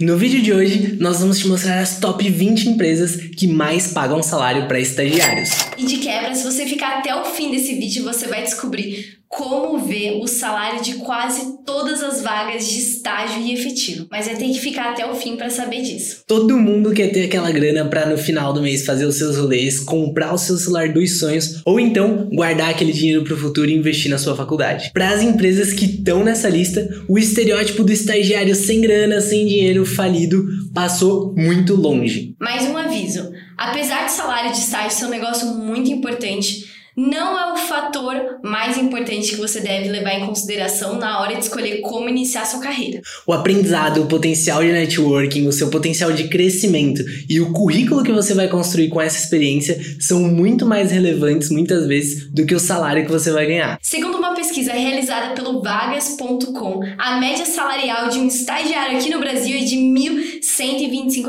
No 0.00 0.16
vídeo 0.16 0.42
de 0.42 0.52
hoje, 0.52 0.96
nós 0.98 1.20
vamos 1.20 1.38
te 1.38 1.46
mostrar 1.46 1.78
as 1.78 2.00
top 2.00 2.28
20 2.28 2.70
empresas 2.70 3.14
que 3.14 3.46
mais 3.46 3.92
pagam 3.92 4.20
salário 4.24 4.66
para 4.66 4.80
estagiários. 4.80 5.50
E 5.78 5.86
de 5.86 5.98
quebra, 5.98 6.34
se 6.34 6.42
você 6.42 6.66
ficar 6.66 6.98
até 6.98 7.14
o 7.14 7.24
fim 7.24 7.52
desse 7.52 7.76
vídeo, 7.76 8.02
você 8.02 8.26
vai 8.26 8.42
descobrir 8.42 9.20
como 9.36 9.78
ver 9.78 10.20
o 10.22 10.26
salário 10.26 10.82
de 10.82 10.94
quase 10.94 11.58
todas 11.64 12.02
as 12.02 12.22
vagas 12.22 12.66
de 12.66 12.78
estágio 12.78 13.42
e 13.42 13.52
efetivo. 13.52 14.06
Mas 14.10 14.26
vai 14.26 14.36
ter 14.36 14.46
que 14.46 14.60
ficar 14.60 14.92
até 14.92 15.04
o 15.06 15.14
fim 15.14 15.36
para 15.36 15.50
saber 15.50 15.82
disso. 15.82 16.22
Todo 16.26 16.56
mundo 16.56 16.92
quer 16.92 17.08
ter 17.08 17.24
aquela 17.24 17.50
grana 17.50 17.84
para 17.84 18.06
no 18.06 18.16
final 18.16 18.52
do 18.52 18.62
mês 18.62 18.84
fazer 18.84 19.04
os 19.04 19.16
seus 19.16 19.36
rolês, 19.36 19.80
comprar 19.80 20.32
o 20.32 20.38
seu 20.38 20.56
celular 20.56 20.92
dos 20.92 21.18
sonhos 21.18 21.62
ou 21.64 21.80
então 21.80 22.28
guardar 22.32 22.70
aquele 22.70 22.92
dinheiro 22.92 23.24
para 23.24 23.34
o 23.34 23.38
futuro 23.38 23.68
e 23.68 23.74
investir 23.74 24.10
na 24.10 24.18
sua 24.18 24.36
faculdade. 24.36 24.90
Para 24.92 25.10
as 25.10 25.22
empresas 25.22 25.72
que 25.72 25.84
estão 25.84 26.22
nessa 26.22 26.48
lista, 26.48 26.88
o 27.08 27.18
estereótipo 27.18 27.82
do 27.82 27.92
estagiário 27.92 28.54
sem 28.54 28.80
grana, 28.80 29.20
sem 29.20 29.46
dinheiro, 29.46 29.84
falido 29.84 30.46
passou 30.72 31.34
muito 31.36 31.74
longe. 31.74 32.34
Mais 32.38 32.64
um 32.68 32.76
aviso: 32.76 33.32
apesar 33.56 34.04
do 34.04 34.10
salário 34.10 34.52
de 34.52 34.58
estágio 34.58 34.90
ser 34.90 35.06
um 35.06 35.10
negócio 35.10 35.46
muito 35.48 35.90
importante, 35.90 36.73
não 36.96 37.38
é 37.38 37.52
o 37.52 37.56
fator 37.56 38.38
mais 38.42 38.76
importante 38.76 39.30
que 39.30 39.36
você 39.36 39.60
deve 39.60 39.88
levar 39.88 40.14
em 40.14 40.26
consideração 40.26 40.98
na 40.98 41.20
hora 41.20 41.34
de 41.34 41.40
escolher 41.40 41.80
como 41.80 42.08
iniciar 42.08 42.44
sua 42.44 42.60
carreira. 42.60 43.00
O 43.26 43.32
aprendizado, 43.32 44.02
o 44.02 44.06
potencial 44.06 44.62
de 44.62 44.72
networking, 44.72 45.46
o 45.46 45.52
seu 45.52 45.68
potencial 45.70 46.12
de 46.12 46.28
crescimento 46.28 47.02
e 47.28 47.40
o 47.40 47.52
currículo 47.52 48.02
que 48.02 48.12
você 48.12 48.34
vai 48.34 48.48
construir 48.48 48.88
com 48.88 49.00
essa 49.00 49.18
experiência 49.18 49.80
são 49.98 50.20
muito 50.20 50.66
mais 50.66 50.90
relevantes 50.90 51.50
muitas 51.50 51.86
vezes 51.86 52.30
do 52.30 52.46
que 52.46 52.54
o 52.54 52.60
salário 52.60 53.04
que 53.04 53.10
você 53.10 53.30
vai 53.30 53.46
ganhar. 53.46 53.78
Segundo 53.82 54.16
uma 54.16 54.34
pesquisa 54.34 54.72
realizada 54.72 55.34
pelo 55.34 55.62
vagas.com, 55.62 56.80
a 56.98 57.18
média 57.18 57.46
salarial 57.46 58.08
de 58.08 58.18
um 58.18 58.26
estagiário 58.26 58.98
aqui 58.98 59.10
no 59.10 59.18
Brasil 59.18 59.56
é 59.56 59.64
de 59.64 59.76
R$ 59.76 60.40
1.125. 60.40 61.24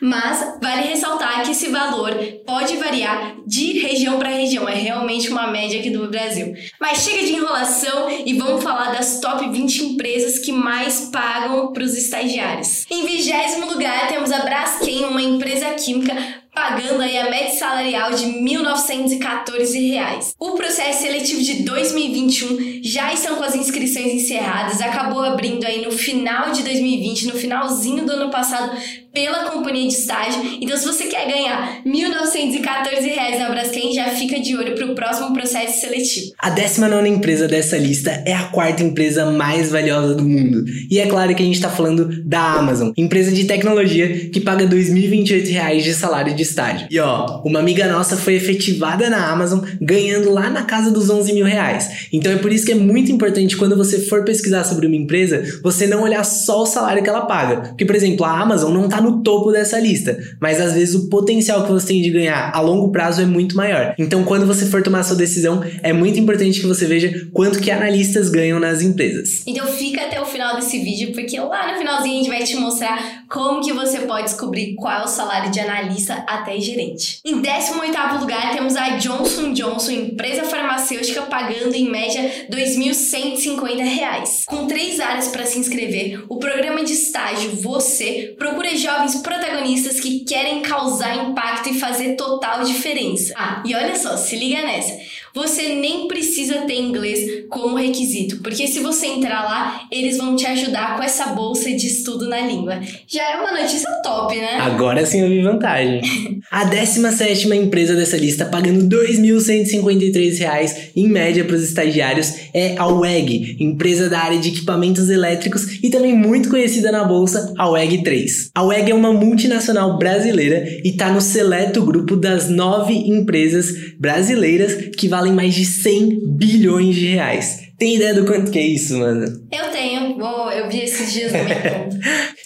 Mas 0.00 0.58
vale 0.60 0.88
ressaltar 0.88 1.42
que 1.44 1.52
esse 1.52 1.68
valor 1.68 2.12
pode 2.46 2.76
variar 2.76 3.36
de 3.46 3.78
região 3.78 4.18
para 4.18 4.28
região. 4.30 4.68
É 4.68 4.74
realmente 4.90 5.30
uma 5.30 5.46
média 5.46 5.78
aqui 5.78 5.90
do 5.90 6.08
Brasil. 6.10 6.52
Mas 6.80 6.98
chega 6.98 7.24
de 7.24 7.34
enrolação 7.34 8.08
e 8.10 8.34
vamos 8.34 8.62
falar 8.62 8.92
das 8.92 9.20
top 9.20 9.48
20 9.48 9.84
empresas 9.84 10.38
que 10.38 10.52
mais 10.52 11.08
pagam 11.12 11.72
para 11.72 11.84
os 11.84 11.96
estagiários. 11.96 12.86
Em 12.90 13.06
vigésimo 13.06 13.70
lugar 13.70 14.08
temos 14.08 14.32
a 14.32 14.40
Braskem, 14.40 15.04
uma 15.04 15.22
empresa 15.22 15.70
química 15.74 16.39
pagando 16.54 17.00
aí 17.00 17.16
a 17.18 17.30
média 17.30 17.54
salarial 17.56 18.12
de 18.12 18.24
1.914 18.26 19.90
reais. 19.90 20.34
O 20.38 20.52
processo 20.52 21.02
seletivo 21.02 21.42
de 21.42 21.62
2021 21.62 22.80
já 22.82 23.12
estão 23.12 23.36
com 23.36 23.44
as 23.44 23.54
inscrições 23.54 24.12
encerradas, 24.12 24.80
acabou 24.80 25.22
abrindo 25.22 25.64
aí 25.64 25.84
no 25.84 25.92
final 25.92 26.52
de 26.52 26.62
2020, 26.62 27.26
no 27.26 27.34
finalzinho 27.34 28.04
do 28.04 28.12
ano 28.12 28.30
passado, 28.30 28.76
pela 29.12 29.50
companhia 29.50 29.88
de 29.88 29.94
estágio. 29.94 30.40
Então, 30.60 30.76
se 30.76 30.86
você 30.86 31.04
quer 31.04 31.26
ganhar 31.26 31.82
R$ 31.84 31.90
1.914 31.90 33.38
na 33.38 33.50
Braskem, 33.50 33.92
já 33.92 34.08
fica 34.10 34.38
de 34.40 34.56
olho 34.56 34.74
para 34.74 34.86
o 34.86 34.94
próximo 34.94 35.32
processo 35.32 35.80
seletivo. 35.80 36.32
A 36.38 36.50
19 36.50 37.08
empresa 37.08 37.48
dessa 37.48 37.76
lista 37.76 38.22
é 38.24 38.32
a 38.32 38.44
quarta 38.44 38.82
empresa 38.82 39.30
mais 39.30 39.70
valiosa 39.70 40.14
do 40.14 40.22
mundo. 40.22 40.64
E 40.90 41.00
é 41.00 41.06
claro 41.06 41.34
que 41.34 41.42
a 41.42 41.44
gente 41.46 41.56
está 41.56 41.68
falando 41.68 42.22
da 42.24 42.40
Amazon, 42.40 42.92
empresa 42.96 43.32
de 43.32 43.44
tecnologia 43.44 44.30
que 44.30 44.40
paga 44.40 44.64
R$ 44.64 44.70
2.028 44.70 45.82
de 45.82 45.94
salário 45.94 46.34
de 46.34 46.39
estágio. 46.40 46.86
E 46.90 46.98
ó, 46.98 47.40
uma 47.44 47.58
amiga 47.58 47.86
nossa 47.86 48.16
foi 48.16 48.34
efetivada 48.34 49.08
na 49.08 49.30
Amazon 49.30 49.60
ganhando 49.80 50.30
lá 50.30 50.50
na 50.50 50.62
casa 50.62 50.90
dos 50.90 51.10
11 51.10 51.32
mil 51.32 51.46
reais. 51.46 52.08
Então 52.12 52.32
é 52.32 52.36
por 52.36 52.52
isso 52.52 52.66
que 52.66 52.72
é 52.72 52.76
muito 52.76 53.10
importante 53.10 53.56
quando 53.56 53.76
você 53.76 54.00
for 54.00 54.24
pesquisar 54.24 54.64
sobre 54.64 54.86
uma 54.86 54.96
empresa, 54.96 55.60
você 55.62 55.86
não 55.86 56.02
olhar 56.02 56.24
só 56.24 56.62
o 56.62 56.66
salário 56.66 57.02
que 57.02 57.08
ela 57.08 57.22
paga. 57.22 57.68
Porque, 57.68 57.84
por 57.84 57.94
exemplo, 57.94 58.24
a 58.24 58.40
Amazon 58.40 58.72
não 58.72 58.84
está 58.84 59.00
no 59.00 59.22
topo 59.22 59.50
dessa 59.52 59.78
lista, 59.78 60.18
mas 60.40 60.60
às 60.60 60.74
vezes 60.74 60.94
o 60.94 61.08
potencial 61.08 61.64
que 61.64 61.72
você 61.72 61.88
tem 61.88 62.02
de 62.02 62.10
ganhar 62.10 62.50
a 62.54 62.60
longo 62.60 62.90
prazo 62.90 63.22
é 63.22 63.26
muito 63.26 63.56
maior. 63.56 63.94
Então, 63.98 64.24
quando 64.24 64.46
você 64.46 64.66
for 64.66 64.82
tomar 64.82 65.02
sua 65.02 65.16
decisão, 65.16 65.62
é 65.82 65.92
muito 65.92 66.18
importante 66.18 66.60
que 66.60 66.66
você 66.66 66.86
veja 66.86 67.28
quanto 67.32 67.60
que 67.60 67.70
analistas 67.70 68.28
ganham 68.28 68.58
nas 68.58 68.82
empresas. 68.82 69.42
Então, 69.46 69.66
fica 69.66 70.02
até 70.02 70.20
o 70.20 70.26
final 70.26 70.56
desse 70.56 70.78
vídeo, 70.78 71.12
porque 71.12 71.38
lá 71.38 71.72
no 71.72 71.78
finalzinho 71.78 72.14
a 72.14 72.18
gente 72.18 72.28
vai 72.28 72.42
te 72.42 72.56
mostrar 72.56 73.24
como 73.28 73.60
que 73.62 73.72
você 73.72 74.00
pode 74.00 74.24
descobrir 74.24 74.74
qual 74.74 75.00
é 75.00 75.04
o 75.04 75.08
salário 75.08 75.50
de 75.50 75.60
analista 75.60 76.24
até 76.30 76.58
gerente. 76.60 77.20
Em 77.24 77.40
18º 77.40 78.20
lugar, 78.20 78.52
temos 78.52 78.76
a 78.76 78.90
Johnson 78.90 79.52
Johnson, 79.52 79.90
empresa 79.92 80.44
farmacêutica, 80.44 81.22
pagando 81.22 81.74
em 81.74 81.90
média 81.90 82.22
R$ 82.22 82.46
2.150. 82.48 84.44
Com 84.46 84.66
três 84.66 85.00
áreas 85.00 85.28
para 85.28 85.44
se 85.46 85.58
inscrever, 85.58 86.24
o 86.28 86.38
programa 86.38 86.84
de 86.84 86.92
estágio 86.92 87.50
Você 87.56 88.34
procura 88.38 88.76
jovens 88.76 89.16
protagonistas 89.16 89.98
que 90.00 90.20
querem 90.20 90.62
causar 90.62 91.16
impacto 91.16 91.68
e 91.70 91.78
fazer 91.78 92.14
total 92.14 92.64
diferença. 92.64 93.34
Ah, 93.36 93.62
e 93.66 93.74
olha 93.74 93.96
só, 93.96 94.16
se 94.16 94.36
liga 94.36 94.62
nessa. 94.62 94.98
Você 95.34 95.74
nem 95.74 96.08
precisa 96.08 96.62
ter 96.62 96.80
inglês 96.80 97.44
como 97.48 97.76
requisito, 97.76 98.38
porque 98.42 98.66
se 98.66 98.80
você 98.80 99.06
entrar 99.06 99.44
lá, 99.44 99.82
eles 99.90 100.18
vão 100.18 100.34
te 100.34 100.46
ajudar 100.46 100.96
com 100.96 101.02
essa 101.02 101.26
bolsa 101.26 101.70
de 101.70 101.86
estudo 101.86 102.28
na 102.28 102.40
língua. 102.40 102.80
Já 103.06 103.32
é 103.32 103.36
uma 103.36 103.60
notícia 103.60 103.88
top, 104.02 104.36
né? 104.36 104.58
Agora 104.60 105.06
sim 105.06 105.20
eu 105.20 105.28
vi 105.28 105.42
vantagem. 105.42 106.00
a 106.50 106.64
17 106.64 107.48
empresa 107.54 107.94
dessa 107.94 108.16
lista, 108.16 108.44
pagando 108.44 108.80
R$ 108.80 109.06
2.153 109.12 110.90
em 110.96 111.08
média 111.08 111.44
para 111.44 111.56
os 111.56 111.62
estagiários, 111.62 112.34
é 112.52 112.76
a 112.76 112.86
WEG, 112.86 113.56
empresa 113.60 114.08
da 114.08 114.18
área 114.18 114.38
de 114.38 114.48
equipamentos 114.48 115.08
elétricos 115.08 115.78
e 115.82 115.90
também 115.90 116.14
muito 116.16 116.48
conhecida 116.48 116.90
na 116.90 117.04
bolsa, 117.04 117.52
a 117.56 117.68
WEG 117.70 118.02
3. 118.02 118.50
A 118.54 118.64
WEG 118.64 118.90
é 118.90 118.94
uma 118.94 119.12
multinacional 119.12 119.96
brasileira 119.98 120.64
e 120.84 120.88
está 120.88 121.12
no 121.12 121.20
seleto 121.20 121.82
grupo 121.84 122.16
das 122.16 122.48
nove 122.48 122.94
empresas 122.94 123.72
brasileiras 123.98 124.90
que 124.96 125.08
valem 125.08 125.19
mais 125.28 125.54
de 125.54 125.64
100 125.64 126.36
bilhões 126.36 126.94
de 126.94 127.08
reais. 127.08 127.60
Tem 127.78 127.96
ideia 127.96 128.14
do 128.14 128.26
quanto 128.26 128.50
que 128.50 128.58
é 128.58 128.66
isso, 128.66 128.98
mano? 128.98 129.24
Eu 129.50 129.70
tenho, 129.70 130.18
Vou, 130.18 130.52
eu 130.52 130.68
vi 130.68 130.80
esses 130.80 131.12
dias 131.12 131.32
no 131.32 131.38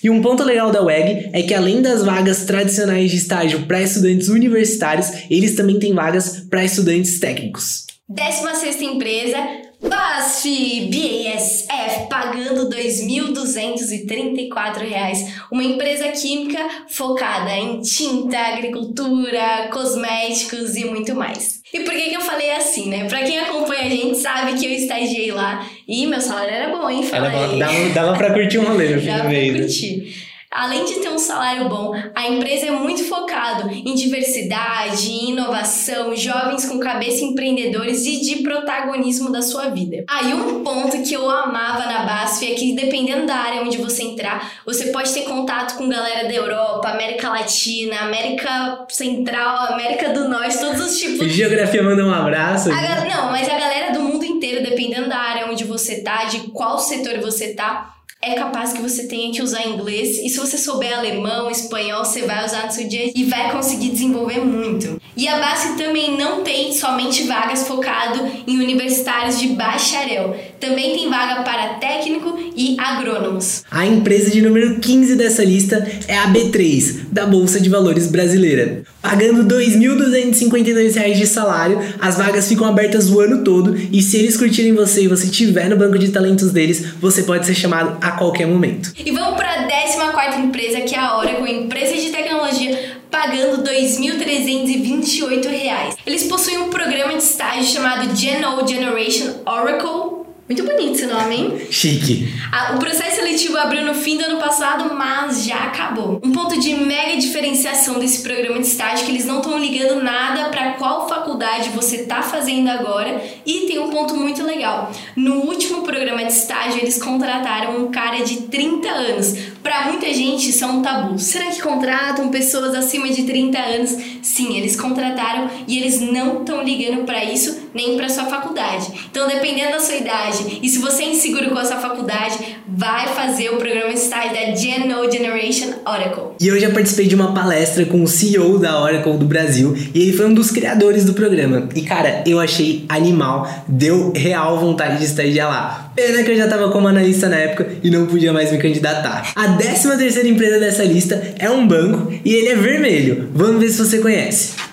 E 0.02 0.08
um 0.08 0.22
ponto 0.22 0.44
legal 0.44 0.70
da 0.70 0.82
WEG 0.82 1.30
é 1.32 1.42
que 1.42 1.52
além 1.52 1.82
das 1.82 2.04
vagas 2.04 2.44
tradicionais 2.44 3.10
de 3.10 3.16
estágio 3.16 3.66
para 3.66 3.82
estudantes 3.82 4.28
universitários, 4.28 5.08
eles 5.28 5.56
também 5.56 5.78
têm 5.78 5.92
vagas 5.92 6.44
para 6.48 6.64
estudantes 6.64 7.18
técnicos. 7.18 7.84
16 8.08 8.80
empresa, 8.82 9.38
BASF, 9.80 10.91
BASF, 10.91 12.06
pagando 12.08 12.68
R$ 12.68 12.76
2.234. 12.76 15.48
Uma 15.50 15.64
empresa 15.64 16.08
química 16.08 16.58
focada 16.88 17.56
em 17.56 17.80
tinta, 17.80 18.36
agricultura, 18.38 19.70
cosméticos 19.72 20.76
e 20.76 20.84
muito 20.84 21.14
mais. 21.14 21.63
E 21.74 21.80
por 21.80 21.92
que, 21.92 22.08
que 22.08 22.14
eu 22.14 22.20
falei 22.20 22.52
assim, 22.52 22.88
né? 22.88 23.08
Pra 23.08 23.24
quem 23.24 23.36
acompanha 23.40 23.82
a 23.82 23.88
gente 23.88 24.16
sabe 24.16 24.54
que 24.54 24.64
eu 24.64 24.70
estagiei 24.70 25.32
lá 25.32 25.68
e 25.88 26.06
meu 26.06 26.20
salário 26.20 26.54
era 26.54 26.68
bom, 26.68 26.88
hein? 26.88 27.04
Era 27.12 27.28
bom, 27.28 27.58
dava, 27.58 27.88
dava 27.92 28.16
pra 28.16 28.32
curtir 28.32 28.58
um 28.58 28.64
rolê 28.64 28.90
no 28.90 29.00
fim 29.02 29.12
do 29.12 29.24
mês. 29.24 29.50
Pra 29.50 29.60
curtir. 29.60 30.24
Além 30.54 30.84
de 30.84 31.00
ter 31.00 31.09
um 31.09 31.19
salário 31.19 31.69
bom, 31.69 31.92
a 32.15 32.28
empresa 32.28 32.66
é 32.66 32.70
muito 32.70 33.03
focado 33.09 33.69
em 33.69 33.92
diversidade, 33.97 35.10
inovação, 35.10 36.15
jovens 36.15 36.65
com 36.65 36.78
cabeça 36.78 37.25
empreendedores 37.25 38.06
e 38.06 38.20
de 38.20 38.37
protagonismo 38.37 39.32
da 39.32 39.42
sua 39.42 39.70
vida. 39.70 40.04
Aí 40.09 40.31
ah, 40.31 40.37
um 40.37 40.62
ponto 40.62 41.03
que 41.03 41.12
eu 41.12 41.28
amava 41.28 41.87
na 41.87 42.04
BASF 42.04 42.53
é 42.53 42.54
que 42.54 42.72
dependendo 42.72 43.26
da 43.26 43.34
área 43.34 43.62
onde 43.62 43.78
você 43.78 44.04
entrar, 44.04 44.53
você 44.65 44.92
pode 44.92 45.12
ter 45.12 45.22
contato 45.22 45.76
com 45.76 45.88
galera 45.88 46.28
da 46.28 46.34
Europa, 46.34 46.88
América 46.88 47.31
Latina, 47.31 48.03
América 48.03 48.86
Central, 48.88 49.72
América 49.72 50.10
do 50.10 50.28
Norte, 50.28 50.56
todos 50.56 50.81
os 50.81 50.97
tipos. 51.00 51.32
Geografia 51.32 51.82
manda 51.82 52.06
um 52.06 52.15
abraço. 52.15 52.71
A, 52.71 53.04
não, 53.06 53.32
mas 53.32 53.48
a 53.48 53.59
galera 53.59 53.92
do 53.92 54.03
mundo 54.03 54.25
inteiro, 54.25 54.62
dependendo 54.62 55.09
da 55.09 55.19
área 55.19 55.50
onde 55.50 55.65
você 55.65 56.00
tá, 56.00 56.26
de 56.26 56.50
qual 56.50 56.78
setor 56.78 57.19
você 57.19 57.54
tá, 57.54 57.94
é 58.24 58.34
capaz 58.34 58.72
que 58.72 58.80
você 58.80 59.06
tenha 59.06 59.30
que 59.32 59.42
usar 59.42 59.66
inglês. 59.66 60.18
E 60.18 60.28
se 60.30 60.38
você 60.38 60.56
souber 60.56 60.96
alemão, 60.96 61.50
espanhol, 61.50 62.04
você 62.04 62.22
vai 62.22 62.44
usar 62.44 62.65
no 62.65 62.72
seu 62.72 62.88
dia 62.88 63.12
e 63.15 63.24
vai 63.24 63.53
conseguir 63.53 63.91
desenvolver 63.91 64.41
muito. 64.41 65.00
E 65.16 65.28
a 65.28 65.38
base 65.38 65.76
também 65.76 66.16
não 66.16 66.42
tem 66.42 66.72
somente 66.72 67.24
vagas 67.24 67.68
focado 67.68 68.26
em 68.47 68.59
universitários 68.59 69.38
de 69.38 69.48
bacharel. 69.48 70.34
Também 70.65 70.97
tem 70.97 71.11
vaga 71.11 71.43
para 71.43 71.75
técnico 71.75 72.39
e 72.57 72.75
agrônomos. 72.81 73.63
A 73.71 73.84
empresa 73.84 74.31
de 74.31 74.41
número 74.41 74.81
15 74.81 75.15
dessa 75.15 75.45
lista 75.45 75.87
é 76.09 76.16
a 76.16 76.33
B3, 76.33 77.01
da 77.13 77.27
Bolsa 77.27 77.61
de 77.61 77.69
Valores 77.69 78.07
Brasileira. 78.07 78.83
Pagando 79.03 79.43
R$ 79.43 79.49
2.252 79.63 81.13
de 81.13 81.27
salário, 81.27 81.78
as 82.01 82.16
vagas 82.16 82.49
ficam 82.49 82.66
abertas 82.66 83.11
o 83.11 83.21
ano 83.21 83.45
todo 83.45 83.77
e 83.77 84.01
se 84.01 84.16
eles 84.16 84.39
curtirem 84.39 84.75
você 84.75 85.03
e 85.03 85.09
você 85.09 85.27
estiver 85.27 85.69
no 85.69 85.77
banco 85.77 85.99
de 85.99 86.11
talentos 86.11 86.51
deles, 86.51 86.95
você 86.99 87.25
pode 87.25 87.45
ser 87.45 87.55
chamado 87.55 87.99
a 88.01 88.13
qualquer 88.13 88.47
momento. 88.47 88.91
E 88.97 89.11
vamos 89.11 89.37
para 89.37 89.51
a 89.51 89.66
14 89.66 90.41
empresa, 90.41 90.81
que 90.81 90.95
é 90.95 90.99
a 90.99 91.19
Oracle, 91.19 91.53
empresa 91.53 91.95
de 91.95 92.09
tecnologia 92.09 92.97
pagando 93.11 93.63
R$ 93.63 93.71
2.328. 93.71 95.99
Eles 96.07 96.25
possuem 96.25 96.57
um 96.59 96.71
programa 96.71 97.13
de 97.13 97.22
estágio 97.22 97.65
chamado 97.65 98.16
Gen 98.16 98.43
O 98.47 98.66
Generation 98.66 99.43
Oracle 99.45 100.23
Muito 100.46 100.62
bonito 100.62 100.92
esse 100.92 101.06
nome, 101.06 101.34
hein? 101.34 101.60
Chique. 101.72 102.28
o 102.74 102.78
processo 102.78 103.16
seletivo 103.16 103.56
abriu 103.56 103.82
no 103.82 103.94
fim 103.94 104.18
do 104.18 104.24
ano 104.24 104.38
passado, 104.38 104.94
mas 104.94 105.44
já 105.44 105.64
acabou. 105.64 106.20
Um 106.22 106.32
ponto 106.32 106.60
de 106.60 106.74
mega 106.74 107.16
diferenciação 107.16 107.98
desse 107.98 108.22
programa 108.22 108.60
de 108.60 108.66
estágio 108.66 109.04
é 109.04 109.06
que 109.06 109.12
eles 109.12 109.24
não 109.24 109.38
estão 109.38 109.58
ligando 109.58 110.02
nada 110.02 110.50
para 110.50 110.72
qual 110.72 111.08
faculdade 111.08 111.70
você 111.70 111.96
está 111.96 112.20
fazendo 112.20 112.68
agora. 112.68 113.22
E 113.46 113.60
tem 113.66 113.78
um 113.78 113.88
ponto 113.88 114.14
muito 114.14 114.42
legal. 114.42 114.92
No 115.16 115.46
último 115.46 115.82
programa 115.82 116.22
de 116.22 116.32
estágio, 116.32 116.78
eles 116.78 117.02
contrataram 117.02 117.78
um 117.78 117.91
cara 117.91 118.22
de 118.22 118.42
30 118.42 118.88
anos. 118.88 119.34
Para 119.65 119.87
muita 119.87 120.13
gente, 120.13 120.51
isso 120.51 120.63
é 120.63 120.66
um 120.66 120.83
tabu. 120.83 121.19
Será 121.19 121.47
que 121.47 121.63
contratam 121.63 122.28
pessoas 122.28 122.75
acima 122.75 123.09
de 123.09 123.22
30 123.22 123.59
anos? 123.59 123.97
Sim, 124.21 124.59
eles 124.59 124.77
contrataram 124.77 125.49
e 125.66 125.78
eles 125.78 126.03
não 126.03 126.41
estão 126.41 126.63
ligando 126.63 127.07
para 127.07 127.25
isso 127.25 127.65
nem 127.75 127.97
para 127.97 128.11
sua 128.11 128.25
faculdade. 128.25 128.93
Então, 129.11 129.27
dependendo 129.27 129.72
da 129.72 129.81
sua 129.81 129.97
idade 129.97 130.61
e 130.63 130.69
se 130.69 130.78
você 130.78 131.05
é 131.05 131.09
inseguro 131.13 131.51
com 131.51 131.59
a 131.59 131.65
sua 131.65 131.78
faculdade, 131.78 132.59
vai 132.69 133.09
fazer 133.09 133.49
o 133.49 133.57
programa 133.57 133.93
estágio 133.93 134.34
da 134.34 134.55
Gen 134.55 134.87
No 134.87 135.11
Generation 135.11 135.72
Oracle. 135.87 136.34
E 136.39 136.47
eu 136.47 136.61
já 136.61 136.71
participei 136.71 137.07
de 137.07 137.15
uma 137.15 137.33
palestra 137.33 137.87
com 137.87 138.03
o 138.03 138.07
CEO 138.07 138.59
da 138.59 138.81
Oracle 138.81 139.16
do 139.16 139.25
Brasil 139.25 139.75
e 139.95 140.03
ele 140.03 140.13
foi 140.13 140.27
um 140.27 140.34
dos 140.34 140.51
criadores 140.51 141.07
do 141.07 141.15
programa. 141.15 141.71
E 141.75 141.81
cara, 141.81 142.22
eu 142.27 142.39
achei 142.39 142.84
animal, 142.89 143.49
deu 143.66 144.13
real 144.15 144.59
vontade 144.59 144.99
de 144.99 145.05
estagiar 145.05 145.49
lá. 145.49 145.93
Pena 145.95 146.22
que 146.22 146.31
eu 146.31 146.37
já 146.37 146.49
tava 146.49 146.71
como 146.71 146.87
analista 146.87 147.28
na 147.28 147.37
época 147.37 147.69
e 147.83 147.91
não 147.91 148.07
podia 148.07 148.33
mais 148.33 148.51
me 148.53 148.59
candidatar. 148.59 149.33
A 149.34 149.47
13 149.56 149.97
terceira 149.97 150.28
empresa 150.28 150.60
dessa 150.60 150.84
lista 150.84 151.34
é 151.39 151.51
um 151.51 151.66
banco 151.66 152.12
e 152.24 152.33
ele 152.33 152.48
é 152.48 152.56
vermelho. 152.56 153.28
Vamos 153.34 153.60
ver 153.60 153.71
se 153.71 153.78
você 153.78 153.98
conhece 153.98 154.65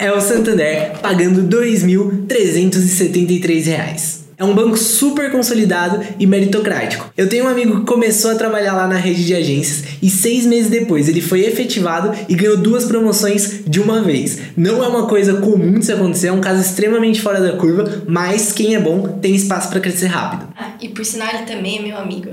é 0.00 0.10
o 0.10 0.20
Santander 0.20 0.98
pagando 1.02 1.42
R$ 1.42 1.48
2.373. 1.48 4.19
É 4.40 4.44
um 4.44 4.54
banco 4.54 4.74
super 4.74 5.30
consolidado 5.30 6.02
e 6.18 6.26
meritocrático. 6.26 7.12
Eu 7.14 7.28
tenho 7.28 7.44
um 7.44 7.48
amigo 7.48 7.80
que 7.80 7.86
começou 7.86 8.30
a 8.30 8.34
trabalhar 8.34 8.72
lá 8.72 8.88
na 8.88 8.96
rede 8.96 9.22
de 9.22 9.34
agências 9.34 9.84
e 10.00 10.08
seis 10.08 10.46
meses 10.46 10.70
depois 10.70 11.10
ele 11.10 11.20
foi 11.20 11.42
efetivado 11.44 12.16
e 12.26 12.34
ganhou 12.34 12.56
duas 12.56 12.86
promoções 12.86 13.60
de 13.66 13.78
uma 13.78 14.00
vez. 14.00 14.38
Não 14.56 14.82
é 14.82 14.88
uma 14.88 15.06
coisa 15.06 15.34
comum 15.34 15.78
de 15.78 15.84
se 15.84 15.92
acontecer, 15.92 16.28
é 16.28 16.32
um 16.32 16.40
caso 16.40 16.62
extremamente 16.62 17.20
fora 17.20 17.38
da 17.38 17.52
curva, 17.58 18.02
mas 18.08 18.50
quem 18.50 18.74
é 18.74 18.80
bom 18.80 19.18
tem 19.20 19.34
espaço 19.34 19.68
para 19.68 19.78
crescer 19.78 20.06
rápido. 20.06 20.48
Ah, 20.56 20.72
e 20.80 20.88
por 20.88 21.04
sinal 21.04 21.28
ele 21.34 21.44
também 21.44 21.78
é 21.78 21.82
meu 21.82 21.98
amigo. 21.98 22.30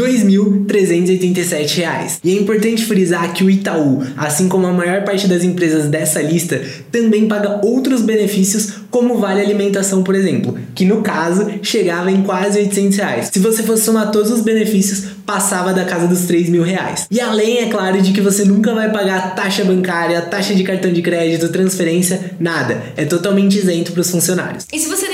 2.387. 0.65 2.19
E 2.23 2.31
é 2.31 2.39
importante 2.39 2.85
frisar 2.85 3.33
que 3.33 3.43
o 3.43 3.49
Itaú, 3.49 4.03
assim 4.17 4.47
como 4.47 4.67
a 4.67 4.73
maior 4.73 5.03
parte 5.03 5.27
das 5.27 5.43
empresas 5.43 5.87
dessa 5.87 6.21
lista, 6.21 6.61
também 6.91 7.27
paga 7.27 7.59
outros 7.63 8.01
benefícios, 8.01 8.73
como 8.89 9.17
vale 9.17 9.41
alimentação, 9.41 10.01
por 10.03 10.15
exemplo, 10.15 10.57
que 10.73 10.85
no 10.85 11.01
caso 11.01 11.47
chegava 11.61 12.11
em 12.11 12.23
quase 12.23 12.59
800 12.59 12.97
reais. 12.97 13.29
Se 13.31 13.39
você 13.39 13.63
fosse 13.63 13.83
somar 13.83 14.11
todos 14.11 14.31
os 14.31 14.41
benefícios, 14.41 15.19
passava 15.25 15.73
da 15.73 15.85
casa 15.85 16.07
dos 16.07 16.21
3 16.21 16.49
mil 16.49 16.63
reais. 16.63 17.05
E 17.11 17.21
além, 17.21 17.59
é 17.59 17.69
claro, 17.69 18.01
de 18.01 18.11
que 18.11 18.19
você 18.19 18.43
nunca 18.43 18.73
vai 18.73 18.91
pagar 18.91 19.35
taxa 19.35 19.63
bancária, 19.63 20.19
taxa 20.21 20.55
de 20.55 20.63
cartão 20.63 20.91
de 20.91 21.03
crédito, 21.03 21.49
transferência, 21.49 22.31
nada. 22.39 22.81
É 22.97 23.05
totalmente 23.05 23.57
isento 23.57 23.91
para 23.91 24.01
os 24.01 24.09
funcionários. 24.09 24.65
E 24.73 24.79
se 24.79 24.89
você 24.89 25.08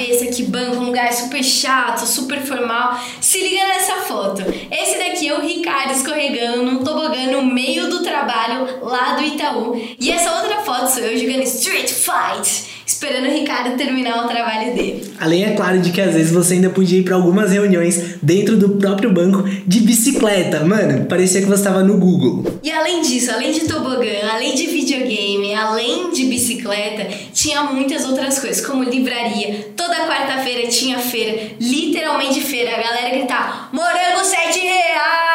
cabeça 0.00 0.26
que 0.26 0.44
banco 0.44 0.76
é 0.76 0.78
um 0.78 0.86
lugar 0.86 1.12
super 1.12 1.44
chato, 1.44 2.06
super 2.06 2.40
formal, 2.40 2.98
se 3.20 3.38
liga 3.38 3.66
nessa 3.68 3.96
foto. 3.96 4.42
Esse 4.70 4.98
daqui 4.98 5.28
é 5.28 5.34
o 5.34 5.42
Ricardo 5.42 5.92
escorregando 5.92 6.62
num 6.62 6.82
tobogã 6.82 7.26
no 7.26 7.42
meio 7.42 7.88
do 7.88 8.02
trabalho 8.02 8.82
lá 8.82 9.14
do 9.14 9.22
Itaú. 9.22 9.80
E 10.00 10.10
essa 10.10 10.40
outra 10.40 10.62
foto 10.62 10.90
sou 10.90 11.02
eu 11.02 11.18
jogando 11.18 11.42
Street 11.42 11.90
Fight 11.90 12.79
esperando 12.92 13.28
o 13.28 13.30
Ricardo 13.30 13.76
terminar 13.76 14.24
o 14.24 14.28
trabalho 14.28 14.74
dele. 14.74 15.12
Além, 15.18 15.44
é 15.44 15.50
claro, 15.52 15.78
de 15.78 15.92
que 15.92 16.00
às 16.00 16.12
vezes 16.12 16.32
você 16.32 16.54
ainda 16.54 16.70
podia 16.70 16.98
ir 16.98 17.04
para 17.04 17.14
algumas 17.14 17.52
reuniões 17.52 18.16
dentro 18.20 18.56
do 18.56 18.70
próprio 18.70 19.12
banco 19.12 19.48
de 19.66 19.80
bicicleta. 19.80 20.64
Mano, 20.64 21.06
parecia 21.06 21.40
que 21.40 21.46
você 21.46 21.60
estava 21.60 21.84
no 21.84 21.98
Google. 21.98 22.58
E 22.62 22.70
além 22.70 23.00
disso, 23.00 23.30
além 23.30 23.52
de 23.52 23.60
tobogã, 23.60 24.10
além 24.32 24.54
de 24.54 24.66
videogame, 24.66 25.54
além 25.54 26.10
de 26.10 26.24
bicicleta, 26.24 27.06
tinha 27.32 27.62
muitas 27.62 28.04
outras 28.08 28.40
coisas, 28.40 28.64
como 28.66 28.82
livraria. 28.82 29.72
Toda 29.76 30.06
quarta-feira 30.06 30.68
tinha 30.68 30.98
feira, 30.98 31.52
literalmente 31.60 32.40
feira. 32.40 32.76
A 32.76 32.82
galera 32.82 33.10
gritava: 33.16 33.68
morango 33.72 34.24
7 34.24 34.58
reais, 34.58 34.58
morango 34.58 34.58
7 34.58 34.60
reais. 34.60 35.29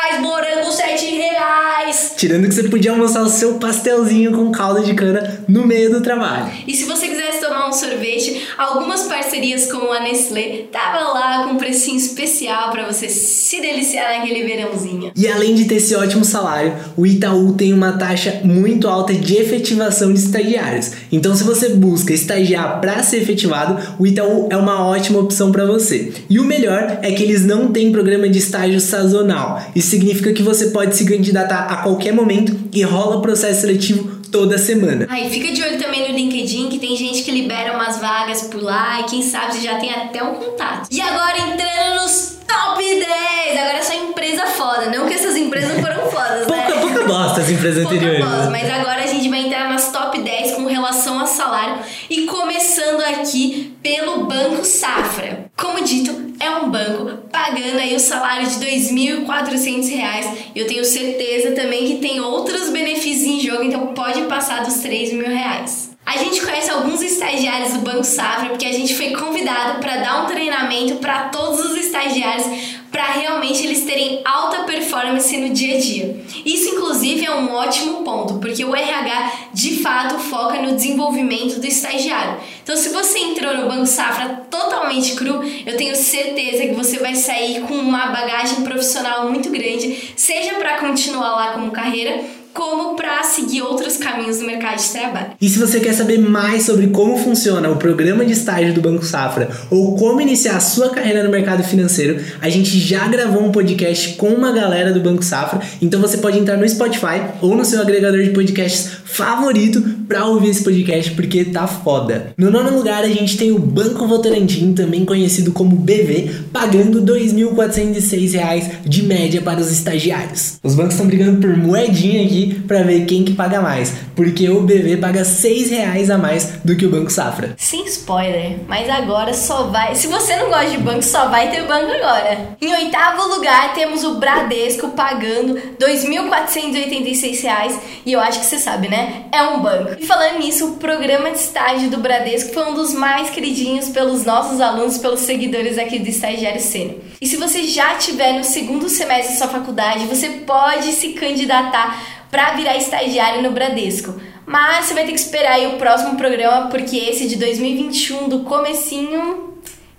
Tirando 2.17 2.47
que 2.47 2.55
você 2.55 2.63
podia 2.63 2.91
almoçar 2.91 3.21
o 3.23 3.29
seu 3.29 3.55
pastelzinho 3.55 4.31
com 4.31 4.51
calda 4.51 4.81
de 4.81 4.93
cana 4.93 5.43
no 5.47 5.65
meio 5.65 5.91
do 5.91 6.01
trabalho. 6.01 6.51
E 6.65 6.73
se 6.73 6.85
você 6.85 7.07
quisesse 7.07 7.41
tomar 7.41 7.67
um 7.67 7.73
sorvete, 7.73 8.47
algumas 8.57 9.03
parcerias 9.03 9.69
como 9.71 9.91
a 9.91 9.99
Nestlé 9.99 10.65
tava 10.71 10.99
lá 11.13 11.43
com 11.43 11.53
um 11.53 11.57
precinho 11.57 11.97
especial 11.97 12.71
para 12.71 12.85
você 12.85 13.09
se 13.09 13.59
deliciar 13.59 14.17
naquele 14.17 14.43
verãozinho. 14.45 15.11
E 15.15 15.27
além 15.27 15.55
de 15.55 15.65
ter 15.65 15.75
esse 15.75 15.93
ótimo 15.95 16.23
salário, 16.23 16.73
o 16.95 17.05
Itaú 17.05 17.53
tem 17.53 17.73
uma 17.73 17.93
taxa 17.93 18.41
muito 18.43 18.87
alta 18.87 19.13
de 19.13 19.35
efetivação 19.35 20.13
de 20.13 20.19
estagiários. 20.19 20.91
Então, 21.11 21.35
se 21.35 21.43
você 21.43 21.69
busca 21.69 22.13
estagiar 22.13 22.79
para 22.79 23.03
ser 23.03 23.17
efetivado, 23.17 23.95
o 23.99 24.07
Itaú 24.07 24.47
é 24.49 24.57
uma 24.57 24.85
ótima 24.85 25.19
opção 25.19 25.51
para 25.51 25.65
você. 25.65 26.13
E 26.29 26.39
o 26.39 26.45
melhor 26.45 26.99
é 27.01 27.11
que 27.11 27.23
eles 27.23 27.45
não 27.45 27.71
têm 27.71 27.91
programa 27.91 28.29
de 28.29 28.39
estágio 28.39 28.79
sazonal. 28.79 29.61
Isso 29.75 29.89
significa 29.89 30.31
que 30.31 30.43
você 30.43 30.67
pode 30.67 30.95
se 30.95 31.05
candidatar 31.05 31.65
a 31.65 31.77
qualquer 31.77 32.04
momento 32.13 32.55
e 32.73 32.83
rola 32.83 33.19
processo 33.21 33.61
seletivo 33.61 34.24
toda 34.35 34.57
semana. 34.57 35.07
Aí 35.09 35.29
fica 35.29 35.49
de 35.53 35.63
olho 35.63 35.79
também 35.79 36.09
no 36.09 36.13
LinkedIn, 36.13 36.67
que 36.67 36.77
tem 36.77 36.93
gente 36.97 37.23
que 37.23 37.31
libera 37.31 37.73
umas 37.73 37.99
vagas 37.99 38.41
por 38.41 38.61
lá 38.61 38.99
e 38.99 39.03
quem 39.05 39.21
sabe 39.21 39.53
você 39.53 39.61
já 39.61 39.77
tem 39.77 39.89
até 39.93 40.21
um 40.21 40.33
contato. 40.33 40.89
E 40.91 40.99
agora 40.99 41.37
entrando 41.37 42.01
nos 42.01 42.37
top 42.45 42.83
10! 42.83 43.57
Agora 43.57 43.77
é 43.77 43.81
só 43.81 43.93
empresa 43.93 44.45
foda, 44.47 44.87
não 44.87 45.07
que 45.07 45.13
essas 45.13 45.37
empresas 45.37 45.77
não 45.77 45.81
foram 45.81 46.01
fodas, 46.11 46.47
né? 46.47 46.67
Pouca, 46.67 46.81
pouca 46.81 47.03
bosta 47.05 47.39
as 47.39 47.49
empresas 47.49 47.83
pouca 47.83 47.95
anteriores. 47.95 48.25
Bosta, 48.25 48.49
mas 48.49 48.69
agora 48.69 49.03
a 49.03 49.07
gente 49.07 49.29
vai 49.29 49.39
entrar 49.39 49.69
nas 49.69 49.89
top 49.93 50.21
10 50.21 50.55
com 50.55 50.65
relação 50.65 51.17
a 51.17 51.25
salário 51.25 51.79
e 52.09 52.25
começando 52.25 53.01
aqui 53.03 53.73
pelo 53.81 54.25
Banco 54.25 54.65
Safra. 54.65 55.45
Como 55.55 55.81
dito, 55.81 56.25
é 56.39 56.49
um 56.49 56.69
banco 56.69 57.17
pagando 57.31 57.79
aí 57.79 57.95
o 57.95 57.99
salário 57.99 58.47
de 58.47 58.65
R$ 58.65 58.77
2.400. 59.25 60.37
Eu 60.55 60.67
tenho 60.67 60.83
certeza 60.83 61.51
também 61.51 61.87
que 61.87 61.95
tem 61.97 62.19
outros 62.19 62.69
benefícios 62.69 63.25
em 63.25 63.39
jogo, 63.39 63.63
então 63.63 63.87
pode 63.87 64.21
passar 64.25 64.63
dos 64.63 64.75
3 64.75 65.13
mil 65.13 65.27
reais. 65.27 65.95
A 66.05 66.17
gente 66.17 66.39
conhece 66.41 66.69
alguns 66.69 67.01
estagiários 67.01 67.73
do 67.73 67.79
Banco 67.79 68.03
Safra 68.03 68.49
porque 68.49 68.65
a 68.65 68.71
gente 68.71 68.95
foi 68.95 69.11
convidado 69.11 69.79
para 69.79 69.97
dar 69.97 70.23
um 70.23 70.27
treinamento 70.27 70.95
para 70.97 71.29
todos 71.29 71.59
os 71.59 71.75
estagiários 71.75 72.45
para 72.91 73.07
realmente 73.07 73.65
eles 73.65 73.83
terem 73.83 74.21
alta 74.23 74.63
performance 74.63 75.35
no 75.35 75.49
dia 75.49 75.75
a 75.75 75.79
dia. 75.81 76.23
Isso, 76.45 76.75
inclusive, 76.75 77.25
é 77.25 77.35
um 77.35 77.53
ótimo 77.53 78.05
ponto, 78.05 78.35
porque 78.35 78.63
o 78.63 78.73
RH 78.73 79.31
de 79.53 79.81
fato 79.81 80.17
foca 80.17 80.61
no 80.61 80.75
desenvolvimento 80.75 81.59
do 81.59 81.67
estagiário. 81.67 82.37
Então, 82.63 82.77
se 82.77 82.89
você 82.89 83.19
entrou 83.19 83.53
no 83.57 83.67
Banco 83.67 83.85
Safra 83.85 84.45
totalmente 84.49 85.13
cru, 85.15 85.43
eu 85.65 85.75
tenho 85.75 85.93
certeza 85.93 86.67
que 86.67 86.73
você 86.73 86.97
vai 86.99 87.15
sair 87.15 87.63
com 87.63 87.73
uma 87.73 88.05
bagagem 88.07 88.61
profissional 88.61 89.29
muito 89.29 89.49
grande, 89.49 90.13
seja 90.15 90.53
para 90.53 90.77
continuar 90.77 91.35
lá 91.35 91.51
como 91.51 91.71
carreira 91.71 92.23
como 92.55 92.95
para 92.95 93.21
seguir 93.21 93.61
outros 93.61 93.97
caminhos 93.97 94.39
no 94.39 94.47
mercado 94.47 94.81
de 94.81 94.89
trabalho. 94.89 95.27
E 95.41 95.49
se 95.49 95.59
você 95.59 95.81
quer 95.81 95.93
saber 95.93 96.17
mais 96.17 96.63
sobre 96.63 96.87
como 96.87 97.17
funciona 97.17 97.69
o 97.69 97.75
programa 97.75 98.25
de 98.25 98.31
estágio 98.31 98.73
do 98.73 98.79
Banco 98.79 99.05
Safra 99.05 99.49
ou 99.69 99.97
como 99.97 100.21
iniciar 100.21 100.55
a 100.55 100.61
sua 100.61 100.89
carreira 100.89 101.21
no 101.21 101.29
mercado 101.29 101.63
financeiro, 101.63 102.17
a 102.41 102.49
gente 102.49 102.79
já 102.79 103.05
gravou 103.09 103.43
um 103.43 103.51
podcast 103.51 104.13
com 104.15 104.29
uma 104.29 104.53
galera 104.53 104.93
do 104.93 105.01
Banco 105.01 105.23
Safra, 105.23 105.61
então 105.81 105.99
você 105.99 106.17
pode 106.17 106.39
entrar 106.39 106.55
no 106.55 106.67
Spotify 106.67 107.21
ou 107.41 107.55
no 107.55 107.65
seu 107.65 107.81
agregador 107.81 108.23
de 108.23 108.29
podcasts 108.29 108.89
favorito 109.03 109.81
para 110.07 110.25
ouvir 110.25 110.49
esse 110.49 110.63
podcast 110.63 111.11
porque 111.11 111.45
tá 111.45 111.67
foda. 111.67 112.33
No 112.37 112.51
nono 112.51 112.75
lugar, 112.77 113.03
a 113.03 113.09
gente 113.09 113.37
tem 113.37 113.51
o 113.51 113.59
Banco 113.59 114.07
Votorantim, 114.07 114.73
também 114.73 115.03
conhecido 115.03 115.51
como 115.51 115.75
BV, 115.75 116.29
pagando 116.53 116.99
R$ 116.99 117.21
2.406 117.21 118.81
de 118.85 119.03
média 119.03 119.41
para 119.41 119.59
os 119.59 119.71
estagiários. 119.71 120.59
Os 120.63 120.75
bancos 120.75 120.93
estão 120.93 121.07
brigando 121.07 121.39
por 121.39 121.55
moedinha 121.57 122.23
aqui 122.23 122.44
para 122.53 122.83
ver 122.83 123.05
quem 123.05 123.23
que 123.23 123.33
paga 123.33 123.61
mais, 123.61 123.93
porque 124.15 124.49
o 124.49 124.61
BV 124.61 124.97
paga 124.97 125.25
seis 125.25 125.69
reais 125.69 126.09
a 126.09 126.17
mais 126.17 126.59
do 126.63 126.75
que 126.75 126.85
o 126.85 126.89
Banco 126.89 127.11
Safra. 127.11 127.55
Sem 127.57 127.85
spoiler, 127.85 128.59
mas 128.67 128.89
agora 128.89 129.33
só 129.33 129.63
vai. 129.63 129.95
Se 129.95 130.07
você 130.07 130.35
não 130.35 130.49
gosta 130.49 130.69
de 130.69 130.77
banco, 130.77 131.03
só 131.03 131.27
vai 131.27 131.49
ter 131.49 131.63
banco 131.63 131.91
agora. 131.91 132.55
Em 132.61 132.73
oitavo 132.73 133.27
lugar 133.35 133.73
temos 133.73 134.03
o 134.03 134.15
Bradesco 134.15 134.89
pagando 134.89 135.55
2.486 135.79 137.41
reais 137.41 137.79
e 138.05 138.13
eu 138.13 138.19
acho 138.19 138.39
que 138.39 138.45
você 138.45 138.59
sabe, 138.59 138.87
né? 138.87 139.25
É 139.31 139.41
um 139.41 139.61
banco. 139.61 139.95
E 139.99 140.05
falando 140.05 140.39
nisso, 140.39 140.67
o 140.67 140.77
programa 140.77 141.31
de 141.31 141.37
estágio 141.37 141.89
do 141.89 141.97
Bradesco 141.97 142.53
foi 142.53 142.65
um 142.65 142.73
dos 142.73 142.93
mais 142.93 143.29
queridinhos 143.29 143.89
pelos 143.89 144.23
nossos 144.23 144.61
alunos, 144.61 144.97
pelos 144.97 145.21
seguidores 145.21 145.77
aqui 145.77 145.99
do 145.99 146.07
Estagiário 146.07 146.61
Sênior. 146.61 146.97
E 147.19 147.27
se 147.27 147.37
você 147.37 147.63
já 147.63 147.95
estiver 147.95 148.33
no 148.33 148.43
segundo 148.43 148.89
semestre 148.89 149.33
da 149.33 149.39
sua 149.39 149.47
faculdade, 149.47 150.05
você 150.05 150.29
pode 150.29 150.91
se 150.91 151.09
candidatar 151.13 152.14
para 152.35 152.51
virar 152.51 152.75
estagiário 152.75 153.41
no 153.41 153.51
Bradesco. 153.51 154.13
Mas 154.45 154.87
você 154.87 154.93
vai 154.93 155.05
ter 155.05 155.13
que 155.13 155.19
esperar 155.19 155.53
aí 155.53 155.67
o 155.67 155.77
próximo 155.77 156.17
programa, 156.17 156.67
porque 156.67 156.97
esse 156.97 157.29
de 157.29 157.37
2021 157.37 158.27
do 158.27 158.39
comecinho 158.41 159.54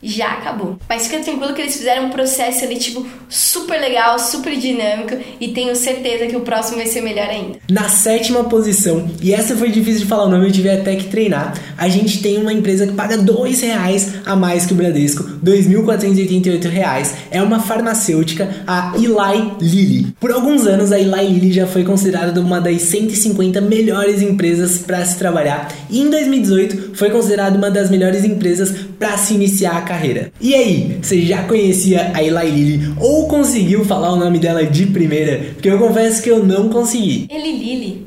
já 0.06 0.32
acabou. 0.32 0.78
Mas 0.88 1.06
fica 1.06 1.22
tranquilo 1.22 1.54
que 1.54 1.62
eles 1.62 1.76
fizeram 1.76 2.06
um 2.06 2.10
processo 2.10 2.60
seletivo 2.60 3.06
super 3.28 3.80
legal, 3.80 4.18
super 4.18 4.56
dinâmico 4.56 5.16
e 5.40 5.48
tenho 5.48 5.74
certeza 5.74 6.26
que 6.26 6.36
o 6.36 6.40
próximo 6.40 6.76
vai 6.76 6.86
ser 6.86 7.00
melhor 7.00 7.28
ainda. 7.28 7.58
Na 7.68 7.88
sétima 7.88 8.44
posição, 8.44 9.08
e 9.20 9.34
essa 9.34 9.56
foi 9.56 9.70
difícil 9.70 10.02
de 10.02 10.06
falar 10.06 10.24
o 10.24 10.28
nome, 10.30 10.46
eu 10.46 10.52
tive 10.52 10.70
até 10.70 10.94
que 10.96 11.04
treinar, 11.04 11.54
a 11.76 11.88
gente 11.88 12.22
tem 12.22 12.38
uma 12.38 12.52
empresa 12.52 12.86
que 12.86 12.92
paga 12.92 13.16
dois 13.16 13.60
reais 13.60 14.14
a 14.24 14.36
mais 14.36 14.64
que 14.64 14.72
o 14.72 14.76
Bradesco, 14.76 15.24
R$ 15.24 15.38
2.488. 15.44 17.10
É 17.30 17.42
uma 17.42 17.60
farmacêutica, 17.60 18.48
a 18.66 18.94
Eli 18.96 19.52
Lilly. 19.60 20.14
Por 20.20 20.30
alguns 20.30 20.66
anos, 20.66 20.92
a 20.92 20.98
Eli 20.98 21.34
Lilly 21.34 21.52
já 21.52 21.66
foi 21.66 21.84
considerada 21.84 22.40
uma 22.40 22.60
das 22.60 22.82
150 22.82 23.60
melhores 23.60 24.22
empresas 24.22 24.78
para 24.78 25.04
se 25.04 25.16
trabalhar 25.18 25.68
e 25.90 26.00
em 26.00 26.10
2018 26.10 26.94
foi 26.94 27.10
considerada 27.10 27.56
uma 27.56 27.70
das 27.70 27.90
melhores 27.90 28.24
empresas 28.24 28.72
para 28.98 29.16
se 29.16 29.34
iniciar 29.34 29.76
a 29.76 29.82
carreira. 29.82 29.95
E 30.40 30.54
aí, 30.54 30.98
você 31.00 31.22
já 31.22 31.44
conhecia 31.44 32.12
a 32.14 32.22
Eli 32.22 32.50
Lilly 32.50 32.94
ou 33.00 33.28
conseguiu 33.28 33.84
falar 33.84 34.12
o 34.12 34.16
nome 34.16 34.38
dela 34.38 34.64
de 34.64 34.86
primeira? 34.86 35.38
Porque 35.54 35.68
eu 35.68 35.78
confesso 35.78 36.22
que 36.22 36.30
eu 36.30 36.44
não 36.44 36.68
consegui. 36.68 37.26
Ele 37.30 37.52
Lili. 37.52 38.06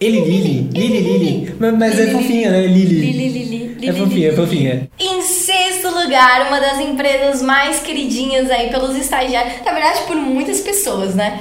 Ele 0.00 0.20
Lili, 0.20 0.68
Lili 0.72 1.00
Lili, 1.00 1.54
mas 1.78 1.96
é 1.96 2.10
fofinha, 2.10 2.50
né? 2.50 2.66
Lili. 2.66 3.00
Lili 3.00 3.28
Lili. 3.28 3.88
É 3.88 3.92
fofinha, 3.92 4.28
é 4.28 4.32
fofinha. 4.32 4.90
Em 4.98 5.22
sexto 5.22 5.88
lugar, 5.88 6.48
uma 6.48 6.60
das 6.60 6.80
empresas 6.80 7.40
mais 7.40 7.80
queridinhas 7.80 8.50
aí 8.50 8.70
pelos 8.70 8.96
estagiários, 8.96 9.64
na 9.64 9.72
verdade 9.72 10.00
por 10.06 10.16
muitas 10.16 10.60
pessoas, 10.60 11.14
né? 11.14 11.40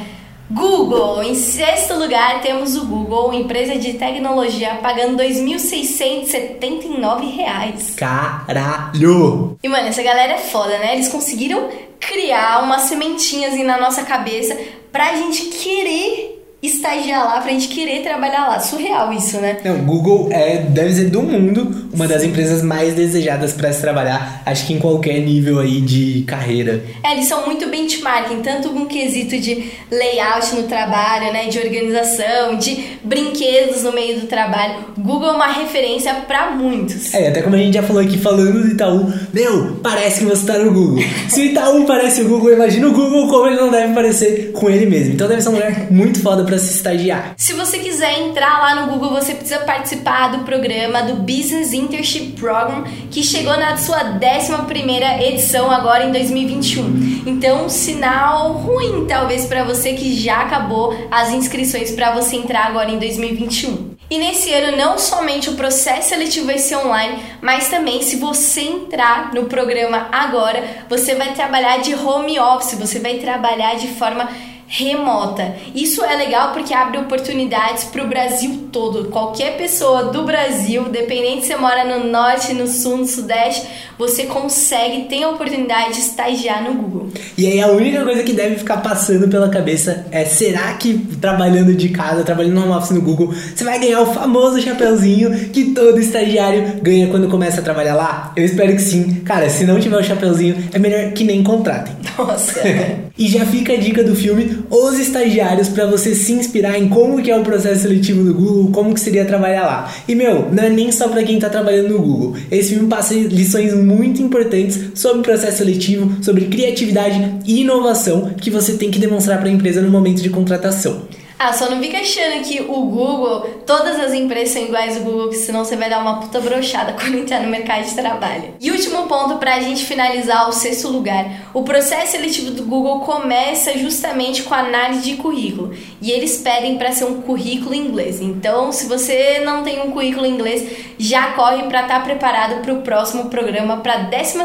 Google, 0.54 1.24
em 1.24 1.34
sexto 1.34 1.96
lugar 1.96 2.42
temos 2.42 2.76
o 2.76 2.86
Google, 2.86 3.34
empresa 3.34 3.78
de 3.78 3.94
tecnologia, 3.94 4.76
pagando 4.82 5.22
R$ 5.22 5.30
2.679. 5.30 7.96
Caralho! 7.96 9.58
E 9.64 9.70
mano, 9.70 9.88
essa 9.88 10.04
galera 10.04 10.34
é 10.34 10.38
foda, 10.38 10.78
né? 10.78 10.96
Eles 10.96 11.08
conseguiram 11.08 11.70
criar 12.00 12.64
umas 12.64 12.82
sementinhas 12.82 13.58
na 13.64 13.80
nossa 13.80 14.04
cabeça 14.04 14.58
pra 14.92 15.16
gente 15.16 15.46
querer 15.46 16.41
estagiar 16.62 17.26
lá, 17.26 17.42
pra 17.42 17.52
gente 17.52 17.68
querer 17.68 18.02
trabalhar 18.04 18.48
lá. 18.48 18.60
Surreal 18.60 19.12
isso, 19.12 19.38
né? 19.38 19.58
Não, 19.64 19.80
Google 19.80 20.30
é, 20.32 20.58
deve 20.58 20.94
ser 20.94 21.10
do 21.10 21.22
mundo 21.22 21.90
uma 21.94 22.08
das 22.08 22.24
empresas 22.24 22.62
mais 22.62 22.94
desejadas 22.94 23.54
para 23.54 23.72
se 23.74 23.82
trabalhar, 23.82 24.42
acho 24.46 24.66
que 24.66 24.74
em 24.74 24.80
qualquer 24.80 25.20
nível 25.20 25.60
aí 25.60 25.82
de 25.82 26.24
carreira. 26.28 26.84
É, 27.04 27.14
eles 27.14 27.26
são 27.26 27.46
muito 27.46 27.68
benchmarking, 27.70 28.42
tanto 28.42 28.70
com 28.70 28.86
quesito 28.86 29.38
de 29.38 29.72
layout 29.92 30.56
no 30.56 30.64
trabalho, 30.64 31.34
né, 31.34 31.48
de 31.48 31.60
organização, 31.60 32.58
de 32.58 32.98
brinquedos 33.04 33.84
no 33.84 33.92
meio 33.92 34.22
do 34.22 34.28
trabalho. 34.28 34.76
Google 34.98 35.30
é 35.30 35.34
uma 35.34 35.52
referência 35.52 36.14
para 36.28 36.52
muitos. 36.52 37.14
É, 37.14 37.28
até 37.28 37.42
como 37.42 37.56
a 37.56 37.60
gente 37.60 37.74
já 37.74 37.84
falou 37.84 38.02
aqui 38.02 38.18
falando 38.18 38.62
do 38.62 38.68
Itaú, 38.70 39.12
meu, 39.34 39.78
parece 39.82 40.20
que 40.20 40.26
você 40.26 40.46
tá 40.46 40.58
no 40.60 40.72
Google. 40.72 41.04
Se 41.28 41.42
o 41.42 41.44
Itaú 41.46 41.86
parece 41.86 42.22
o 42.22 42.28
Google, 42.28 42.54
imagina 42.54 42.88
o 42.88 42.94
Google 42.94 43.28
como 43.28 43.48
ele 43.48 43.58
não 43.58 43.72
deve 43.72 43.94
parecer 43.94 44.52
com 44.54 44.70
ele 44.70 44.86
mesmo. 44.86 45.14
Então 45.14 45.28
deve 45.28 45.42
ser 45.42 45.50
um 45.50 45.54
lugar 45.54 45.92
muito 45.92 46.22
foda 46.22 46.44
para 46.52 46.60
se 46.60 46.74
estagiar. 46.76 47.34
Se 47.38 47.54
você 47.54 47.80
quiser 47.80 48.20
entrar 48.20 48.60
lá 48.60 48.76
no 48.76 48.92
Google, 48.92 49.12
você 49.12 49.34
precisa 49.34 49.60
participar 49.60 50.36
do 50.36 50.44
programa 50.44 51.02
do 51.02 51.16
Business 51.16 51.72
Internship 51.72 52.34
Program, 52.34 52.84
que 53.10 53.24
chegou 53.24 53.56
na 53.56 53.78
sua 53.78 54.02
11 54.04 55.24
edição 55.24 55.72
agora 55.72 56.04
em 56.04 56.12
2021. 56.12 57.24
Então, 57.26 57.70
sinal 57.70 58.52
ruim 58.52 59.06
talvez 59.08 59.46
para 59.46 59.64
você 59.64 59.94
que 59.94 60.14
já 60.20 60.42
acabou 60.42 60.94
as 61.10 61.32
inscrições 61.32 61.92
para 61.92 62.12
você 62.12 62.36
entrar 62.36 62.66
agora 62.66 62.92
em 62.92 63.00
2021. 63.00 63.92
E 64.10 64.18
nesse 64.18 64.54
ano 64.54 64.76
não 64.76 64.98
somente 64.98 65.50
o 65.50 65.54
processo 65.54 66.10
seletivo 66.10 66.48
vai 66.48 66.58
ser 66.58 66.76
online, 66.76 67.24
mas 67.42 67.70
também 67.70 68.02
se 68.02 68.18
você 68.18 68.60
entrar 68.60 69.34
no 69.34 69.46
programa 69.46 70.10
agora, 70.12 70.84
você 70.90 71.16
vai 71.16 71.34
trabalhar 71.34 71.78
de 71.78 71.96
home 71.96 72.38
office, 72.38 72.78
você 72.78 73.00
vai 73.00 73.20
trabalhar 73.20 73.76
de 73.76 73.88
forma 73.88 74.30
remota. 74.72 75.58
Isso 75.76 76.04
é 76.04 76.16
legal 76.16 76.54
porque 76.54 76.74
abre 76.74 76.98
oportunidades 76.98 77.84
para 77.84 78.04
o 78.04 78.08
Brasil 78.08 78.61
todo. 78.72 79.10
Qualquer 79.10 79.58
pessoa 79.58 80.06
do 80.06 80.24
Brasil, 80.24 80.86
dependente 80.90 81.42
se 81.42 81.48
você 81.48 81.56
mora 81.56 81.84
no 81.84 82.10
norte, 82.10 82.54
no 82.54 82.68
sul, 82.68 82.98
no 82.98 83.06
sudeste, 83.06 83.68
você 83.98 84.24
consegue, 84.24 85.06
tem 85.08 85.24
a 85.24 85.30
oportunidade 85.30 85.94
de 85.94 86.00
estagiar 86.00 86.64
no 86.64 86.74
Google. 86.74 87.10
E 87.38 87.46
aí 87.46 87.62
a 87.62 87.68
única 87.68 88.04
coisa 88.04 88.24
que 88.24 88.34
deve 88.34 88.56
ficar 88.56 88.78
passando 88.78 89.28
pela 89.28 89.50
cabeça 89.50 90.06
é: 90.12 90.26
será 90.26 90.74
que 90.74 90.98
trabalhando 91.20 91.74
de 91.76 91.90
casa, 91.90 92.24
trabalhando 92.24 92.56
no 92.56 92.64
home 92.64 92.74
office 92.74 92.92
no 92.92 93.02
Google, 93.02 93.34
você 93.34 93.64
vai 93.64 93.80
ganhar 93.80 94.02
o 94.02 94.14
famoso 94.14 94.62
chapeuzinho 94.62 95.50
que 95.50 95.72
todo 95.72 96.00
estagiário 96.00 96.82
ganha 96.82 97.08
quando 97.08 97.28
começa 97.28 97.62
a 97.62 97.64
trabalhar 97.64 97.96
lá? 97.96 98.32
Eu 98.36 98.46
espero 98.46 98.74
que 98.74 98.82
sim. 98.82 99.22
Cara, 99.26 99.50
se 99.50 99.66
não 99.66 99.80
tiver 99.80 99.98
o 99.98 100.04
chapeuzinho, 100.04 100.56
é 100.74 100.80
melhor 100.80 101.12
que 101.12 101.24
nem 101.24 101.44
contratem. 101.44 101.94
Nossa. 102.18 102.60
e 103.18 103.28
já 103.28 103.46
fica 103.46 103.74
a 103.74 103.78
dica 103.78 104.04
do 104.04 104.16
filme 104.16 104.64
Os 104.70 105.00
Estagiários 105.00 105.70
para 105.70 105.86
você 105.86 106.16
se 106.16 106.34
inspirar 106.34 106.78
em 106.78 106.90
como 106.90 107.22
que 107.22 107.32
é 107.32 107.38
o 107.38 107.44
processo 107.44 107.82
seletivo 107.82 108.24
do 108.24 108.34
Google, 108.34 108.61
como 108.70 108.94
que 108.94 109.00
seria 109.00 109.26
trabalhar 109.26 109.64
lá. 109.64 109.94
E 110.08 110.16
meu, 110.16 110.52
não 110.52 110.64
é 110.64 110.70
nem 110.70 110.92
só 110.92 111.08
para 111.08 111.24
quem 111.24 111.40
tá 111.40 111.50
trabalhando 111.50 111.90
no 111.90 112.00
Google. 112.00 112.36
Esse 112.52 112.74
filme 112.74 112.88
passa 112.88 113.14
lições 113.14 113.74
muito 113.74 114.22
importantes 114.22 114.92
sobre 114.94 115.24
processo 115.24 115.58
seletivo, 115.58 116.24
sobre 116.24 116.46
criatividade 116.46 117.40
e 117.46 117.62
inovação 117.62 118.32
que 118.40 118.50
você 118.50 118.74
tem 118.74 118.92
que 118.92 119.00
demonstrar 119.00 119.40
para 119.40 119.50
a 119.50 119.52
empresa 119.52 119.82
no 119.82 119.90
momento 119.90 120.22
de 120.22 120.30
contratação. 120.30 121.04
Ah, 121.44 121.54
só 121.54 121.68
não 121.72 121.82
fica 121.82 121.98
achando 121.98 122.44
que 122.44 122.62
o 122.62 122.86
Google, 122.86 123.64
todas 123.66 124.00
as 124.00 124.14
empresas 124.14 124.54
são 124.54 124.62
iguais 124.62 124.96
ao 124.96 125.02
Google, 125.02 125.30
que 125.30 125.38
senão 125.38 125.66
você 125.66 125.76
vai 125.76 125.90
dar 125.90 126.00
uma 126.00 126.20
puta 126.20 126.40
brochada 126.40 126.94
quando 127.02 127.18
entrar 127.18 127.42
no 127.42 127.50
mercado 127.50 127.84
de 127.84 127.96
trabalho. 127.96 128.54
E 128.60 128.70
último 128.70 129.08
ponto 129.08 129.38
pra 129.38 129.60
gente 129.60 129.84
finalizar 129.84 130.48
o 130.48 130.52
sexto 130.52 130.90
lugar. 130.90 131.50
O 131.52 131.64
processo 131.64 132.12
seletivo 132.12 132.52
do 132.52 132.64
Google 132.64 133.00
começa 133.00 133.76
justamente 133.76 134.44
com 134.44 134.54
a 134.54 134.60
análise 134.60 135.02
de 135.02 135.16
currículo. 135.18 135.74
E 136.00 136.12
eles 136.12 136.38
pedem 136.38 136.78
para 136.78 136.92
ser 136.92 137.06
um 137.06 137.24
currículo 137.24 137.74
inglês. 137.74 138.22
Então, 138.22 138.72
se 138.72 138.86
você 138.86 139.40
não 139.44 139.64
tem 139.64 139.82
um 139.82 139.90
currículo 139.90 140.28
inglês, 140.28 140.64
já 141.00 141.32
corre 141.32 141.64
para 141.64 141.82
estar 141.82 142.00
tá 142.00 142.00
preparado 142.02 142.62
para 142.62 142.72
o 142.72 142.84
próximo 142.84 143.26
programa, 143.32 143.78
para 143.78 143.94
a 143.94 143.98
12 144.04 144.40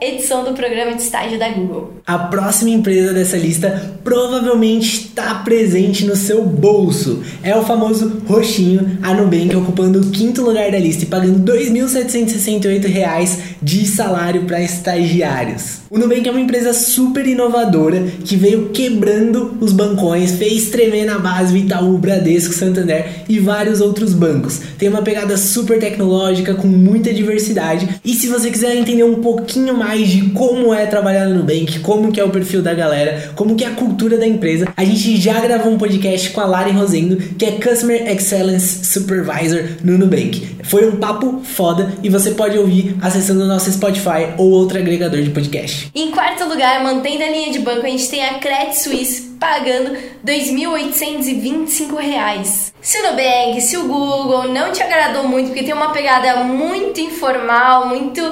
edição 0.00 0.44
do 0.44 0.54
programa 0.54 0.94
de 0.94 1.02
estágio 1.02 1.38
da 1.38 1.50
Google. 1.50 1.92
A 2.06 2.18
próxima 2.18 2.70
empresa 2.70 3.12
dessa 3.12 3.36
lista 3.36 3.98
provavelmente 4.02 5.08
está 5.08 5.34
presente 5.34 6.06
no 6.06 6.16
seu 6.22 6.44
bolso. 6.44 7.22
É 7.42 7.54
o 7.56 7.64
famoso 7.64 8.22
roxinho, 8.26 8.98
a 9.02 9.12
Nubank 9.12 9.54
ocupando 9.56 10.00
o 10.00 10.10
quinto 10.10 10.42
lugar 10.42 10.70
da 10.70 10.78
lista 10.78 11.04
e 11.04 11.06
pagando 11.06 11.52
R$ 11.52 11.64
2.768 11.70 13.38
de 13.60 13.86
salário 13.86 14.44
para 14.44 14.62
estagiários. 14.62 15.82
O 15.90 15.98
Nubank 15.98 16.26
é 16.26 16.30
uma 16.30 16.40
empresa 16.40 16.72
super 16.72 17.26
inovadora 17.26 18.02
que 18.24 18.34
veio 18.34 18.70
quebrando 18.70 19.58
os 19.60 19.72
bancões, 19.72 20.32
fez 20.32 20.70
tremer 20.70 21.04
na 21.04 21.18
base 21.18 21.52
o 21.52 21.56
Itaú, 21.56 21.98
Bradesco, 21.98 22.54
Santander 22.54 23.24
e 23.28 23.38
vários 23.38 23.80
outros 23.80 24.14
bancos. 24.14 24.58
Tem 24.78 24.88
uma 24.88 25.02
pegada 25.02 25.36
super 25.36 25.78
tecnológica 25.78 26.54
com 26.54 26.66
muita 26.66 27.12
diversidade. 27.12 28.00
E 28.02 28.14
se 28.14 28.28
você 28.28 28.50
quiser 28.50 28.74
entender 28.74 29.04
um 29.04 29.16
pouquinho 29.16 29.76
mais 29.76 30.08
de 30.08 30.30
como 30.30 30.72
é 30.72 30.86
trabalhar 30.86 31.28
no 31.28 31.40
Nubank, 31.40 31.80
como 31.80 32.10
que 32.10 32.18
é 32.18 32.24
o 32.24 32.30
perfil 32.30 32.62
da 32.62 32.72
galera, 32.72 33.30
como 33.34 33.54
que 33.54 33.64
é 33.64 33.68
a 33.68 33.72
cultura 33.72 34.16
da 34.16 34.26
empresa, 34.26 34.68
a 34.74 34.84
gente 34.84 35.20
já 35.20 35.40
gravou 35.40 35.72
um 35.72 35.78
podcast 35.78 36.11
com 36.30 36.40
a 36.40 36.44
Lari 36.44 36.72
Rosendo, 36.72 37.16
que 37.16 37.44
é 37.44 37.52
Customer 37.52 38.10
Excellence 38.10 38.84
Supervisor 38.84 39.68
no 39.82 39.96
Nubank. 39.98 40.56
Foi 40.62 40.88
um 40.88 40.96
papo 40.96 41.42
foda 41.44 41.92
e 42.02 42.08
você 42.08 42.30
pode 42.32 42.58
ouvir 42.58 42.96
acessando 43.00 43.44
o 43.44 43.46
nosso 43.46 43.70
Spotify 43.72 44.34
ou 44.38 44.50
outro 44.50 44.78
agregador 44.78 45.22
de 45.22 45.30
podcast. 45.30 45.90
Em 45.94 46.10
quarto 46.10 46.44
lugar, 46.44 46.82
mantendo 46.82 47.22
a 47.24 47.28
linha 47.28 47.52
de 47.52 47.58
banco, 47.58 47.86
a 47.86 47.88
gente 47.88 48.08
tem 48.08 48.24
a 48.24 48.38
Credit 48.38 48.78
Suisse 48.78 49.32
pagando 49.40 49.92
R$ 49.92 49.98
2.825. 50.24 52.72
Se 52.80 52.98
o 52.98 53.02
Nubank, 53.02 53.60
se 53.60 53.76
o 53.76 53.88
Google 53.88 54.48
não 54.48 54.72
te 54.72 54.82
agradou 54.82 55.28
muito, 55.28 55.48
porque 55.48 55.64
tem 55.64 55.74
uma 55.74 55.92
pegada 55.92 56.44
muito 56.44 57.00
informal, 57.00 57.88
muito 57.88 58.22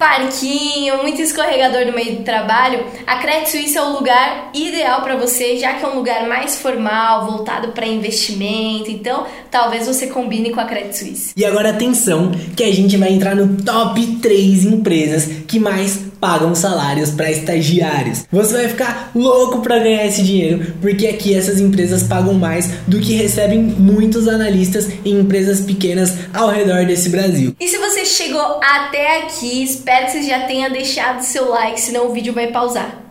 parquinho, 0.00 1.02
muito 1.02 1.20
escorregador 1.20 1.84
no 1.84 1.92
meio 1.92 2.16
do 2.16 2.24
trabalho, 2.24 2.82
a 3.06 3.18
Credit 3.18 3.50
Suisse 3.50 3.76
é 3.76 3.82
o 3.82 3.92
lugar 3.92 4.50
ideal 4.54 5.02
para 5.02 5.14
você, 5.14 5.58
já 5.58 5.74
que 5.74 5.84
é 5.84 5.88
um 5.88 5.96
lugar 5.96 6.26
mais 6.26 6.58
formal, 6.58 7.26
voltado 7.26 7.68
para 7.68 7.86
investimento. 7.86 8.90
Então, 8.90 9.26
talvez 9.50 9.86
você 9.86 10.06
combine 10.06 10.52
com 10.52 10.58
a 10.58 10.64
Credit 10.64 10.96
Suisse. 10.96 11.32
E 11.36 11.44
agora 11.44 11.68
atenção, 11.68 12.32
que 12.56 12.64
a 12.64 12.72
gente 12.72 12.96
vai 12.96 13.12
entrar 13.12 13.36
no 13.36 13.62
top 13.62 14.06
3 14.22 14.64
empresas 14.64 15.26
que 15.46 15.58
mais 15.60 16.09
pagam 16.20 16.54
salários 16.54 17.10
para 17.10 17.30
estagiários. 17.30 18.26
Você 18.30 18.52
vai 18.52 18.68
ficar 18.68 19.10
louco 19.14 19.60
para 19.60 19.78
ganhar 19.78 20.06
esse 20.06 20.22
dinheiro, 20.22 20.74
porque 20.80 21.06
aqui 21.06 21.34
essas 21.34 21.60
empresas 21.60 22.02
pagam 22.02 22.34
mais 22.34 22.68
do 22.86 23.00
que 23.00 23.14
recebem 23.14 23.58
muitos 23.60 24.28
analistas 24.28 24.88
em 25.04 25.20
empresas 25.20 25.60
pequenas 25.60 26.14
ao 26.34 26.48
redor 26.48 26.84
desse 26.86 27.08
Brasil. 27.08 27.54
E 27.58 27.68
se 27.68 27.78
você 27.78 28.04
chegou 28.04 28.60
até 28.62 29.22
aqui, 29.22 29.62
espero 29.62 30.06
que 30.06 30.12
você 30.12 30.22
já 30.22 30.40
tenha 30.46 30.68
deixado 30.68 31.22
seu 31.22 31.48
like, 31.48 31.80
senão 31.80 32.08
o 32.08 32.12
vídeo 32.12 32.32
vai 32.32 32.48
pausar. 32.48 33.09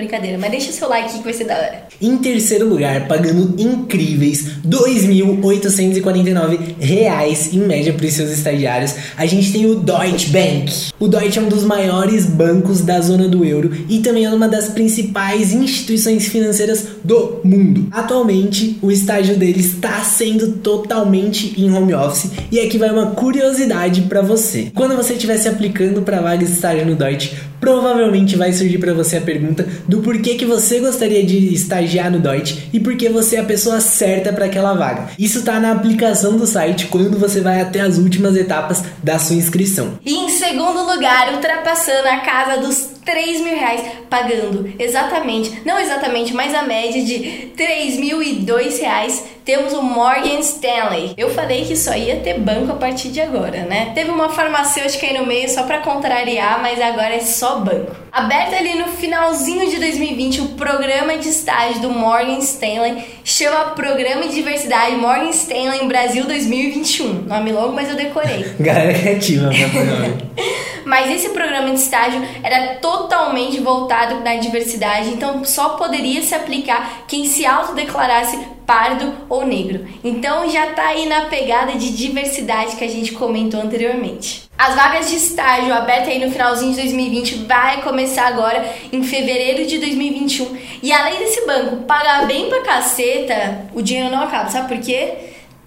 Brincadeira, 0.00 0.38
mas 0.38 0.50
deixa 0.50 0.72
seu 0.72 0.88
like 0.88 1.18
que 1.18 1.22
vai 1.22 1.34
ser 1.34 1.44
da 1.44 1.54
hora. 1.54 1.82
Em 2.00 2.16
terceiro 2.16 2.66
lugar, 2.66 3.06
pagando 3.06 3.54
incríveis 3.60 4.46
R$ 4.64 4.70
2.849 4.70 7.52
em 7.52 7.58
média 7.58 7.92
para 7.92 8.06
os 8.06 8.12
seus 8.14 8.30
estagiários, 8.30 8.94
a 9.14 9.26
gente 9.26 9.52
tem 9.52 9.66
o 9.66 9.74
Deutsche 9.74 10.30
Bank. 10.30 10.72
O 10.98 11.06
Deutsche 11.06 11.38
é 11.38 11.42
um 11.42 11.48
dos 11.48 11.64
maiores 11.64 12.24
bancos 12.24 12.80
da 12.80 12.98
zona 13.02 13.28
do 13.28 13.44
euro 13.44 13.70
e 13.90 13.98
também 13.98 14.24
é 14.24 14.30
uma 14.30 14.48
das 14.48 14.70
principais 14.70 15.52
instituições 15.52 16.28
financeiras 16.28 16.86
do 17.04 17.42
mundo. 17.44 17.88
Atualmente, 17.90 18.78
o 18.80 18.90
estágio 18.90 19.36
dele 19.36 19.60
está 19.60 20.02
sendo 20.02 20.52
totalmente 20.52 21.60
em 21.60 21.70
home 21.70 21.92
office 21.92 22.30
e 22.50 22.58
aqui 22.58 22.78
vai 22.78 22.90
uma 22.90 23.10
curiosidade 23.10 24.00
para 24.02 24.22
você. 24.22 24.72
Quando 24.74 24.96
você 24.96 25.12
estiver 25.12 25.36
se 25.36 25.48
aplicando 25.48 26.00
para 26.00 26.22
vaga 26.22 26.38
de 26.38 26.52
estágio 26.52 26.86
no 26.86 26.96
Deutsche, 26.96 27.32
provavelmente 27.60 28.36
vai 28.36 28.52
surgir 28.52 28.78
para 28.78 28.94
você 28.94 29.18
a 29.18 29.20
pergunta 29.20 29.66
do 29.86 29.98
porquê 29.98 30.34
que 30.34 30.46
você 30.46 30.80
gostaria 30.80 31.24
de 31.24 31.52
estagiar 31.52 32.10
no 32.10 32.18
Deutsche 32.18 32.68
e 32.72 32.80
por 32.80 32.96
que 32.96 33.08
você 33.08 33.36
é 33.36 33.40
a 33.40 33.44
pessoa 33.44 33.80
certa 33.80 34.32
para 34.32 34.46
aquela 34.46 34.74
vaga. 34.74 35.10
Isso 35.18 35.40
está 35.40 35.60
na 35.60 35.72
aplicação 35.72 36.36
do 36.36 36.46
site 36.46 36.86
quando 36.86 37.18
você 37.18 37.40
vai 37.40 37.60
até 37.60 37.80
as 37.80 37.98
últimas 37.98 38.36
etapas 38.36 38.82
da 39.02 39.18
sua 39.18 39.36
inscrição. 39.36 39.98
E 40.04 40.14
em 40.14 40.28
segundo 40.30 40.84
lugar, 40.90 41.34
ultrapassando 41.34 42.08
a 42.08 42.18
casa 42.20 42.60
dos 42.60 42.99
3 43.04 43.40
mil 43.40 43.54
reais, 43.54 43.82
pagando 44.08 44.72
exatamente, 44.78 45.62
não 45.64 45.78
exatamente, 45.78 46.34
mas 46.34 46.54
a 46.54 46.62
média 46.62 47.02
de 47.02 47.50
3.002 47.56 48.80
reais, 48.80 49.24
temos 49.44 49.72
o 49.72 49.82
Morgan 49.82 50.38
Stanley. 50.40 51.14
Eu 51.16 51.30
falei 51.30 51.64
que 51.64 51.76
só 51.76 51.94
ia 51.94 52.16
ter 52.16 52.38
banco 52.38 52.72
a 52.72 52.76
partir 52.76 53.08
de 53.08 53.20
agora, 53.20 53.64
né? 53.64 53.92
Teve 53.94 54.10
uma 54.10 54.28
farmacêutica 54.28 55.06
aí 55.06 55.18
no 55.18 55.26
meio 55.26 55.48
só 55.48 55.64
para 55.64 55.78
contrariar, 55.78 56.60
mas 56.62 56.80
agora 56.80 57.14
é 57.14 57.20
só 57.20 57.56
banco. 57.58 57.96
Aberto 58.12 58.54
ali 58.54 58.74
no 58.74 58.88
finalzinho 58.88 59.68
de 59.68 59.78
2020, 59.78 60.40
o 60.40 60.48
programa 60.50 61.16
de 61.16 61.28
estágio 61.28 61.80
do 61.80 61.90
Morgan 61.90 62.38
Stanley 62.38 63.04
chama 63.24 63.70
Programa 63.70 64.26
de 64.26 64.34
Diversidade 64.34 64.96
Morgan 64.96 65.30
Stanley 65.30 65.86
Brasil 65.86 66.24
2021. 66.26 67.22
Nome 67.22 67.52
longo, 67.52 67.72
mas 67.72 67.88
eu 67.88 67.96
decorei. 67.96 68.44
Galera 68.60 68.92
criativa, 68.92 69.48
meu 69.48 70.30
Mas 70.84 71.10
esse 71.10 71.28
programa 71.28 71.70
de 71.70 71.78
estágio 71.78 72.20
era 72.42 72.76
totalmente 72.90 73.60
voltado 73.60 74.16
na 74.24 74.34
diversidade, 74.34 75.10
então 75.10 75.44
só 75.44 75.70
poderia 75.70 76.20
se 76.22 76.34
aplicar 76.34 77.04
quem 77.06 77.24
se 77.24 77.46
autodeclarasse 77.46 78.36
pardo 78.66 79.12
ou 79.28 79.46
negro. 79.46 79.86
Então 80.02 80.50
já 80.50 80.72
tá 80.72 80.88
aí 80.88 81.06
na 81.06 81.22
pegada 81.26 81.72
de 81.72 81.90
diversidade 81.90 82.74
que 82.74 82.84
a 82.84 82.88
gente 82.88 83.12
comentou 83.12 83.60
anteriormente. 83.60 84.48
As 84.58 84.74
vagas 84.74 85.08
de 85.08 85.16
estágio 85.16 85.72
abertas 85.72 86.08
aí 86.08 86.24
no 86.24 86.32
finalzinho 86.32 86.72
de 86.72 86.80
2020 86.80 87.34
vai 87.46 87.80
começar 87.82 88.26
agora 88.26 88.68
em 88.92 89.04
fevereiro 89.04 89.66
de 89.66 89.78
2021. 89.78 90.56
E 90.82 90.92
além 90.92 91.18
desse 91.18 91.46
banco 91.46 91.84
pagar 91.84 92.26
bem 92.26 92.48
pra 92.48 92.62
caceta, 92.62 93.66
o 93.72 93.82
dinheiro 93.82 94.10
não 94.10 94.22
acaba, 94.22 94.50
sabe 94.50 94.68
por 94.68 94.84
quê? 94.84 95.14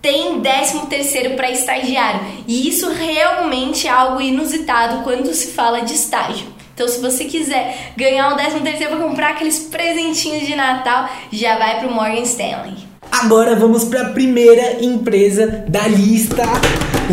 Tem 0.02 0.42
13 0.42 0.88
terceiro 0.88 1.36
para 1.36 1.50
estagiário. 1.50 2.20
E 2.46 2.68
isso 2.68 2.90
realmente 2.90 3.88
é 3.88 3.92
algo 3.92 4.20
inusitado 4.20 5.02
quando 5.04 5.34
se 5.34 5.54
fala 5.54 5.80
de 5.80 5.94
estágio. 5.94 6.53
Então, 6.74 6.88
se 6.88 7.00
você 7.00 7.26
quiser 7.26 7.92
ganhar 7.96 8.34
um 8.34 8.36
13 8.36 8.60
terceiro 8.62 8.96
para 8.96 9.06
comprar 9.06 9.30
aqueles 9.32 9.60
presentinhos 9.60 10.48
de 10.48 10.56
Natal, 10.56 11.08
já 11.32 11.58
vai 11.58 11.80
pro 11.80 11.92
Morgan 11.92 12.24
Stanley. 12.24 12.74
Agora 13.12 13.56
vamos 13.56 13.84
para 13.84 14.02
a 14.02 14.10
primeira 14.10 14.84
empresa 14.84 15.66
da 15.68 15.88
lista. 15.88 16.44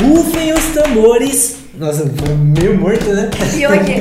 Rufem 0.02 0.54
os 0.54 0.64
tambores. 0.68 1.56
Nossa, 1.74 2.10
meio 2.38 2.78
morto, 2.78 3.04
né? 3.12 3.28
E 3.54 3.66
hoje? 3.66 3.80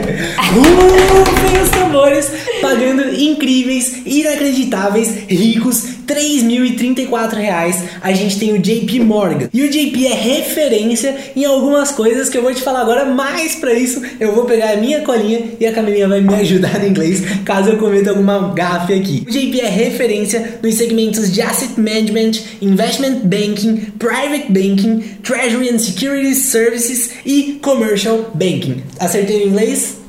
Rufem 0.56 1.62
os 1.62 1.70
tambores, 1.72 2.32
pagando 2.62 3.14
incríveis, 3.14 4.02
inacreditáveis, 4.06 5.10
ricos 5.28 5.99
3.034 6.10 7.36
reais, 7.36 7.84
a 8.02 8.12
gente 8.12 8.40
tem 8.40 8.52
o 8.54 8.60
JP 8.60 9.00
Morgan. 9.02 9.48
E 9.54 9.62
o 9.62 9.70
JP 9.70 10.08
é 10.08 10.14
referência 10.16 11.16
em 11.36 11.46
algumas 11.46 11.92
coisas 11.92 12.30
que 12.30 12.38
eu 12.38 12.42
vou 12.42 12.54
te 12.54 12.62
falar 12.62 12.82
agora, 12.82 13.06
mas 13.06 13.56
para 13.56 13.74
isso 13.74 14.02
eu 14.20 14.34
vou 14.34 14.46
pegar 14.46 14.72
a 14.72 14.78
minha 14.78 15.02
colinha 15.02 15.44
e 15.60 15.68
a 15.68 15.72
Camilinha 15.72 16.08
vai 16.08 16.20
me 16.20 16.34
ajudar 16.34 16.80
no 16.80 16.88
inglês, 16.88 17.22
caso 17.46 17.70
eu 17.70 17.78
cometa 17.78 18.10
alguma 18.10 18.54
gafe 18.54 18.94
aqui. 18.94 19.24
O 19.28 19.32
JP 19.32 19.62
é 19.62 19.70
referência 19.70 20.60
nos 20.64 20.74
segmentos 20.76 21.32
de 21.32 21.42
Asset 21.42 21.80
Management, 21.80 22.32
Investment 22.60 23.20
Banking, 23.24 23.92
Private 24.00 24.48
Banking, 24.50 25.00
Treasury 25.22 25.70
and 25.70 25.78
Securities 25.78 26.46
Services 26.46 27.12
e 27.24 27.60
Commercial 27.62 28.32
Banking. 28.34 28.82
Acertei 29.00 29.46
no 29.46 29.52
inglês? 29.52 30.00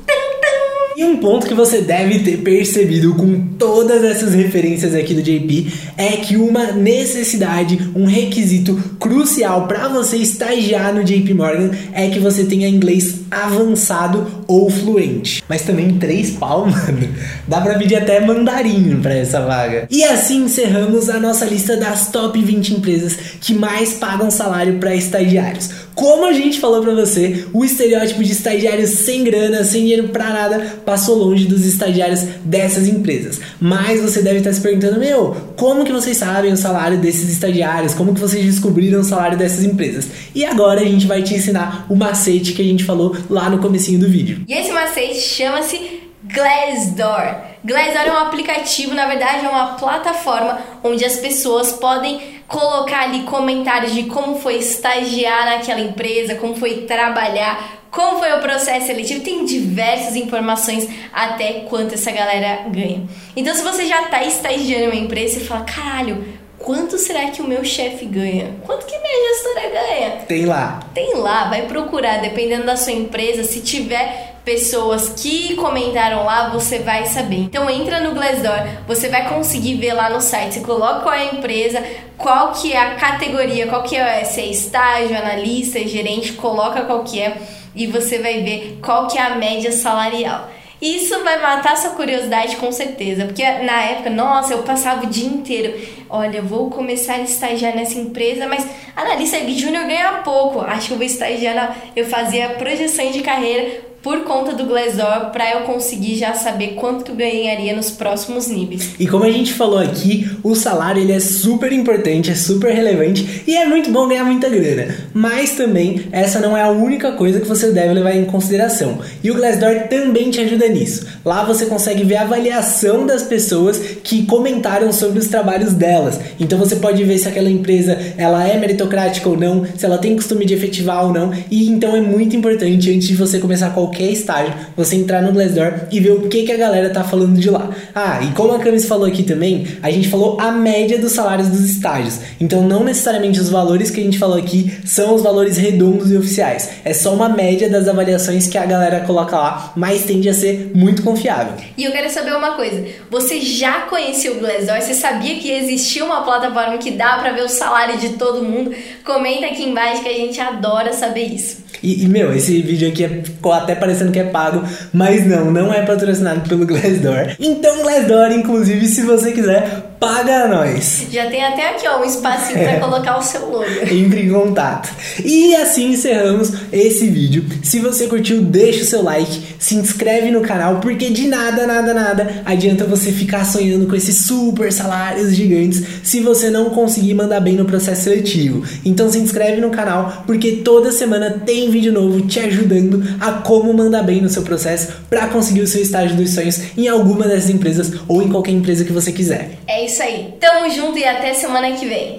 E 0.95 1.03
um 1.03 1.17
ponto 1.17 1.47
que 1.47 1.53
você 1.53 1.81
deve 1.81 2.19
ter 2.19 2.37
percebido 2.37 3.15
com 3.15 3.39
todas 3.57 4.03
essas 4.03 4.33
referências 4.33 4.93
aqui 4.93 5.13
do 5.13 5.21
JP 5.21 5.71
é 5.97 6.17
que 6.17 6.35
uma 6.35 6.71
necessidade, 6.71 7.91
um 7.95 8.05
requisito 8.05 8.75
crucial 8.99 9.67
para 9.67 9.87
você 9.87 10.17
estagiar 10.17 10.93
no 10.93 11.03
JP 11.03 11.33
Morgan 11.33 11.71
é 11.93 12.09
que 12.09 12.19
você 12.19 12.43
tenha 12.43 12.67
inglês 12.67 13.21
avançado 13.29 14.43
ou 14.47 14.69
fluente. 14.69 15.43
Mas 15.47 15.61
também 15.61 15.97
três 15.97 16.31
pau, 16.31 16.65
mano. 16.67 17.09
Dá 17.47 17.61
pra 17.61 17.77
pedir 17.77 17.95
até 17.95 18.19
mandarim 18.19 18.99
para 19.01 19.15
essa 19.15 19.41
vaga. 19.41 19.87
E 19.89 20.03
assim 20.03 20.43
encerramos 20.45 21.09
a 21.09 21.19
nossa 21.19 21.45
lista 21.45 21.77
das 21.77 22.11
top 22.11 22.41
20 22.41 22.75
empresas 22.75 23.17
que 23.39 23.53
mais 23.53 23.93
pagam 23.93 24.29
salário 24.29 24.77
para 24.77 24.95
estagiários. 24.95 25.69
Como 26.01 26.25
a 26.25 26.33
gente 26.33 26.59
falou 26.59 26.81
para 26.81 26.95
você, 26.95 27.45
o 27.53 27.63
estereótipo 27.63 28.23
de 28.23 28.31
estagiário 28.31 28.87
sem 28.87 29.23
grana, 29.23 29.63
sem 29.63 29.81
dinheiro 29.81 30.09
para 30.09 30.31
nada, 30.31 30.81
passou 30.83 31.15
longe 31.15 31.45
dos 31.45 31.63
estagiários 31.63 32.21
dessas 32.43 32.87
empresas. 32.87 33.39
Mas 33.59 34.01
você 34.01 34.23
deve 34.23 34.39
estar 34.39 34.51
se 34.51 34.59
perguntando, 34.61 34.99
meu, 34.99 35.37
como 35.55 35.85
que 35.85 35.91
vocês 35.91 36.17
sabem 36.17 36.51
o 36.51 36.57
salário 36.57 36.97
desses 36.97 37.29
estagiários? 37.29 37.93
Como 37.93 38.15
que 38.15 38.19
vocês 38.19 38.43
descobriram 38.43 39.01
o 39.01 39.03
salário 39.03 39.37
dessas 39.37 39.63
empresas? 39.63 40.07
E 40.33 40.43
agora 40.43 40.81
a 40.81 40.85
gente 40.85 41.05
vai 41.05 41.21
te 41.21 41.35
ensinar 41.35 41.85
o 41.87 41.95
macete 41.95 42.53
que 42.53 42.63
a 42.63 42.65
gente 42.65 42.83
falou 42.83 43.15
lá 43.29 43.47
no 43.47 43.59
comecinho 43.59 43.99
do 43.99 44.09
vídeo. 44.09 44.43
E 44.47 44.53
esse 44.55 44.71
macete 44.71 45.19
chama-se 45.19 46.01
Glassdoor. 46.23 47.51
Glassdoor 47.63 48.07
é 48.07 48.11
um 48.11 48.17
aplicativo, 48.17 48.95
na 48.95 49.05
verdade 49.05 49.45
é 49.45 49.49
uma 49.49 49.73
plataforma 49.73 50.59
onde 50.83 51.05
as 51.05 51.17
pessoas 51.17 51.73
podem 51.73 52.40
colocar 52.51 53.03
ali 53.03 53.23
comentários 53.23 53.93
de 53.93 54.03
como 54.03 54.37
foi 54.37 54.57
estagiar 54.57 55.45
naquela 55.45 55.79
empresa, 55.79 56.35
como 56.35 56.55
foi 56.55 56.81
trabalhar, 56.81 57.81
como 57.89 58.19
foi 58.19 58.31
o 58.33 58.39
processo 58.39 58.87
seletivo, 58.87 59.23
tem 59.23 59.45
diversas 59.45 60.15
informações 60.15 60.87
até 61.13 61.61
quanto 61.69 61.95
essa 61.95 62.11
galera 62.11 62.63
ganha. 62.69 63.03
Então, 63.35 63.55
se 63.55 63.63
você 63.63 63.85
já 63.85 64.03
está 64.03 64.23
estagiando 64.23 64.83
em 64.83 64.87
uma 64.87 64.95
empresa, 64.95 65.39
você 65.39 65.45
fala, 65.45 65.61
caralho, 65.61 66.25
quanto 66.57 66.97
será 66.97 67.31
que 67.31 67.41
o 67.41 67.47
meu 67.47 67.63
chefe 67.63 68.05
ganha? 68.05 68.55
Quanto 68.65 68.85
que 68.85 68.97
minha 68.97 69.33
gestora 69.33 69.69
ganha? 69.69 70.11
Tem 70.27 70.45
lá. 70.45 70.79
Tem 70.93 71.15
lá, 71.15 71.49
vai 71.49 71.63
procurar, 71.63 72.21
dependendo 72.21 72.65
da 72.65 72.75
sua 72.75 72.93
empresa, 72.93 73.43
se 73.43 73.61
tiver 73.61 74.30
pessoas 74.43 75.09
que 75.09 75.55
comentaram 75.55 76.23
lá, 76.23 76.49
você 76.49 76.79
vai 76.79 77.05
saber. 77.05 77.41
Então 77.41 77.69
entra 77.69 77.99
no 77.99 78.13
Glassdoor, 78.13 78.67
você 78.87 79.07
vai 79.09 79.29
conseguir 79.29 79.75
ver 79.75 79.93
lá 79.93 80.09
no 80.09 80.21
site, 80.21 80.55
você 80.55 80.59
coloca 80.61 81.01
qual 81.01 81.13
é 81.13 81.29
a 81.29 81.33
empresa, 81.35 81.83
qual 82.17 82.51
que 82.51 82.73
é 82.73 82.77
a 82.77 82.95
categoria, 82.95 83.67
qual 83.67 83.83
que 83.83 83.95
é, 83.95 84.23
se 84.23 84.41
é 84.41 84.45
estágio, 84.47 85.15
analista, 85.15 85.79
gerente, 85.87 86.33
coloca 86.33 86.81
qual 86.81 87.03
que 87.03 87.19
é 87.21 87.37
e 87.75 87.87
você 87.87 88.17
vai 88.17 88.41
ver 88.41 88.79
qual 88.81 89.07
que 89.07 89.17
é 89.17 89.21
a 89.21 89.35
média 89.35 89.71
salarial. 89.71 90.49
Isso 90.81 91.23
vai 91.23 91.39
matar 91.39 91.77
sua 91.77 91.91
curiosidade 91.91 92.55
com 92.55 92.71
certeza, 92.71 93.25
porque 93.25 93.43
na 93.43 93.83
época, 93.83 94.09
nossa, 94.09 94.53
eu 94.53 94.63
passava 94.63 95.05
o 95.05 95.09
dia 95.09 95.27
inteiro. 95.27 95.79
Olha, 96.09 96.41
vou 96.41 96.71
começar 96.71 97.13
a 97.13 97.21
estagiar 97.21 97.75
nessa 97.75 97.99
empresa, 97.99 98.47
mas 98.47 98.65
analista 98.95 99.37
júnior 99.47 99.85
ganha 99.85 100.21
pouco. 100.23 100.59
Acho 100.61 100.87
que 100.87 100.93
eu 100.93 100.97
vou 100.97 101.05
estagiar 101.05 101.53
na. 101.53 101.75
Eu 101.95 102.07
fazia 102.07 102.49
projeção 102.49 103.11
de 103.11 103.21
carreira 103.21 103.90
por 104.03 104.23
conta 104.23 104.53
do 104.53 104.65
Glassdoor 104.65 105.31
para 105.31 105.51
eu 105.51 105.61
conseguir 105.61 106.15
já 106.15 106.33
saber 106.33 106.69
quanto 106.69 107.03
que 107.03 107.11
eu 107.11 107.15
ganharia 107.15 107.75
nos 107.75 107.91
próximos 107.91 108.47
níveis. 108.47 108.95
E 108.99 109.07
como 109.07 109.23
a 109.23 109.31
gente 109.31 109.53
falou 109.53 109.77
aqui, 109.77 110.29
o 110.43 110.55
salário 110.55 111.01
ele 111.01 111.11
é 111.11 111.19
super 111.19 111.71
importante, 111.71 112.31
é 112.31 112.35
super 112.35 112.73
relevante 112.73 113.43
e 113.45 113.55
é 113.55 113.65
muito 113.65 113.91
bom 113.91 114.07
ganhar 114.07 114.25
muita 114.25 114.49
grana. 114.49 114.95
Mas 115.13 115.51
também 115.51 116.07
essa 116.11 116.39
não 116.39 116.57
é 116.57 116.63
a 116.63 116.69
única 116.69 117.11
coisa 117.11 117.39
que 117.39 117.47
você 117.47 117.71
deve 117.71 117.93
levar 117.93 118.15
em 118.15 118.25
consideração. 118.25 118.99
E 119.23 119.29
o 119.29 119.35
Glassdoor 119.35 119.87
também 119.87 120.31
te 120.31 120.41
ajuda 120.41 120.67
nisso. 120.67 121.05
Lá 121.23 121.43
você 121.43 121.67
consegue 121.67 122.03
ver 122.03 122.15
a 122.15 122.21
avaliação 122.23 123.05
das 123.05 123.23
pessoas 123.23 123.77
que 124.03 124.25
comentaram 124.25 124.91
sobre 124.91 125.19
os 125.19 125.27
trabalhos 125.27 125.73
delas. 125.73 126.19
Então 126.39 126.57
você 126.57 126.75
pode 126.77 127.03
ver 127.03 127.19
se 127.19 127.27
aquela 127.27 127.49
empresa 127.49 127.97
ela 128.17 128.47
é 128.47 128.57
meritocrática 128.57 129.29
ou 129.29 129.37
não, 129.37 129.65
se 129.77 129.85
ela 129.85 129.97
tem 129.99 130.15
costume 130.15 130.45
de 130.45 130.55
efetivar 130.55 131.05
ou 131.05 131.13
não. 131.13 131.31
E 131.51 131.69
então 131.69 131.95
é 131.95 132.01
muito 132.01 132.35
importante 132.35 132.91
antes 132.91 133.07
de 133.07 133.15
você 133.15 133.37
começar 133.37 133.69
qualquer 133.69 133.90
qualquer 133.91 134.09
estágio, 134.09 134.53
você 134.75 134.95
entrar 134.95 135.21
no 135.21 135.33
Glassdoor 135.33 135.73
e 135.91 135.99
ver 135.99 136.11
o 136.11 136.29
que, 136.29 136.43
que 136.43 136.51
a 136.51 136.57
galera 136.57 136.89
tá 136.89 137.03
falando 137.03 137.37
de 137.37 137.49
lá. 137.49 137.69
Ah, 137.93 138.21
e 138.23 138.31
como 138.31 138.53
a 138.53 138.59
Camis 138.59 138.85
falou 138.85 139.05
aqui 139.05 139.23
também, 139.23 139.67
a 139.83 139.91
gente 139.91 140.07
falou 140.07 140.39
a 140.39 140.51
média 140.51 140.97
dos 140.97 141.11
salários 141.11 141.49
dos 141.49 141.59
estágios. 141.69 142.19
Então 142.39 142.63
não 142.63 142.83
necessariamente 142.83 143.39
os 143.39 143.49
valores 143.49 143.91
que 143.91 143.99
a 143.99 144.03
gente 144.03 144.17
falou 144.17 144.37
aqui 144.37 144.79
são 144.85 145.13
os 145.13 145.21
valores 145.21 145.57
redondos 145.57 146.09
e 146.11 146.17
oficiais. 146.17 146.69
É 146.85 146.93
só 146.93 147.13
uma 147.13 147.27
média 147.27 147.69
das 147.69 147.87
avaliações 147.87 148.47
que 148.47 148.57
a 148.57 148.65
galera 148.65 149.01
coloca 149.01 149.37
lá, 149.37 149.73
mas 149.75 150.03
tende 150.03 150.29
a 150.29 150.33
ser 150.33 150.71
muito 150.73 151.03
confiável. 151.03 151.53
E 151.77 151.83
eu 151.83 151.91
quero 151.91 152.09
saber 152.09 152.33
uma 152.33 152.53
coisa, 152.53 152.85
você 153.09 153.41
já 153.41 153.81
conhecia 153.81 154.31
o 154.31 154.39
Glassdoor? 154.39 154.81
Você 154.81 154.93
sabia 154.93 155.35
que 155.35 155.51
existia 155.51 156.05
uma 156.05 156.23
plataforma 156.23 156.77
que 156.77 156.91
dá 156.91 157.17
para 157.17 157.33
ver 157.33 157.43
o 157.43 157.49
salário 157.49 157.97
de 157.97 158.09
todo 158.09 158.43
mundo? 158.43 158.73
Comenta 159.03 159.47
aqui 159.47 159.63
embaixo 159.63 160.01
que 160.01 160.09
a 160.09 160.13
gente 160.13 160.39
adora 160.39 160.93
saber 160.93 161.25
isso. 161.25 161.60
E, 161.81 162.03
e, 162.03 162.07
meu, 162.07 162.33
esse 162.33 162.61
vídeo 162.61 162.87
aqui 162.87 163.03
é, 163.03 163.09
ficou 163.23 163.53
até 163.53 163.75
parecendo 163.75 164.11
que 164.11 164.19
é 164.19 164.23
pago, 164.23 164.63
mas 164.93 165.25
não, 165.25 165.51
não 165.51 165.73
é 165.73 165.83
patrocinado 165.85 166.47
pelo 166.47 166.65
Glassdoor. 166.67 167.35
Então, 167.39 167.81
Glassdoor, 167.81 168.31
inclusive, 168.31 168.87
se 168.87 169.01
você 169.01 169.31
quiser, 169.31 169.90
paga 170.01 170.47
nós. 170.47 171.05
Já 171.11 171.27
tem 171.27 171.43
até 171.43 171.69
aqui, 171.69 171.87
ó, 171.87 172.01
um 172.01 172.03
espacinho 172.03 172.57
é. 172.57 172.69
para 172.69 172.79
colocar 172.79 173.19
o 173.19 173.21
seu 173.21 173.47
logo. 173.47 173.65
Entre 173.87 174.23
em 174.23 174.31
contato. 174.31 174.89
E 175.23 175.55
assim 175.55 175.91
encerramos 175.91 176.51
esse 176.73 177.05
vídeo. 177.05 177.45
Se 177.61 177.77
você 177.77 178.07
curtiu, 178.07 178.41
deixa 178.41 178.81
o 178.81 178.85
seu 178.85 179.03
like, 179.03 179.55
se 179.59 179.75
inscreve 179.75 180.31
no 180.31 180.41
canal, 180.41 180.79
porque 180.79 181.11
de 181.11 181.27
nada, 181.27 181.67
nada, 181.67 181.93
nada 181.93 182.41
adianta 182.45 182.83
você 182.85 183.11
ficar 183.11 183.45
sonhando 183.45 183.85
com 183.85 183.95
esses 183.95 184.25
super 184.25 184.73
salários 184.73 185.35
gigantes 185.35 185.83
se 186.01 186.19
você 186.19 186.49
não 186.49 186.71
conseguir 186.71 187.13
mandar 187.13 187.39
bem 187.39 187.53
no 187.53 187.65
processo 187.65 188.05
seletivo. 188.05 188.65
Então 188.83 189.11
se 189.11 189.19
inscreve 189.19 189.61
no 189.61 189.69
canal, 189.69 190.23
porque 190.25 190.53
toda 190.63 190.91
semana 190.91 191.43
tem 191.45 191.69
vídeo 191.69 191.93
novo 191.93 192.21
te 192.21 192.39
ajudando 192.39 193.03
a 193.19 193.33
como 193.33 193.71
mandar 193.71 194.01
bem 194.01 194.19
no 194.19 194.29
seu 194.29 194.41
processo 194.41 194.93
para 195.07 195.27
conseguir 195.27 195.61
o 195.61 195.67
seu 195.67 195.79
estágio 195.79 196.17
dos 196.17 196.31
sonhos 196.31 196.59
em 196.75 196.87
alguma 196.87 197.27
dessas 197.27 197.51
empresas 197.51 197.91
ou 198.07 198.23
em 198.23 198.29
qualquer 198.29 198.51
empresa 198.51 198.83
que 198.83 198.91
você 198.91 199.11
quiser. 199.11 199.59
É 199.67 199.90
isso 199.91 200.01
aí. 200.01 200.33
Tamo 200.39 200.69
junto 200.69 200.97
e 200.97 201.05
até 201.05 201.33
semana 201.33 201.71
que 201.73 201.85
vem. 201.85 202.09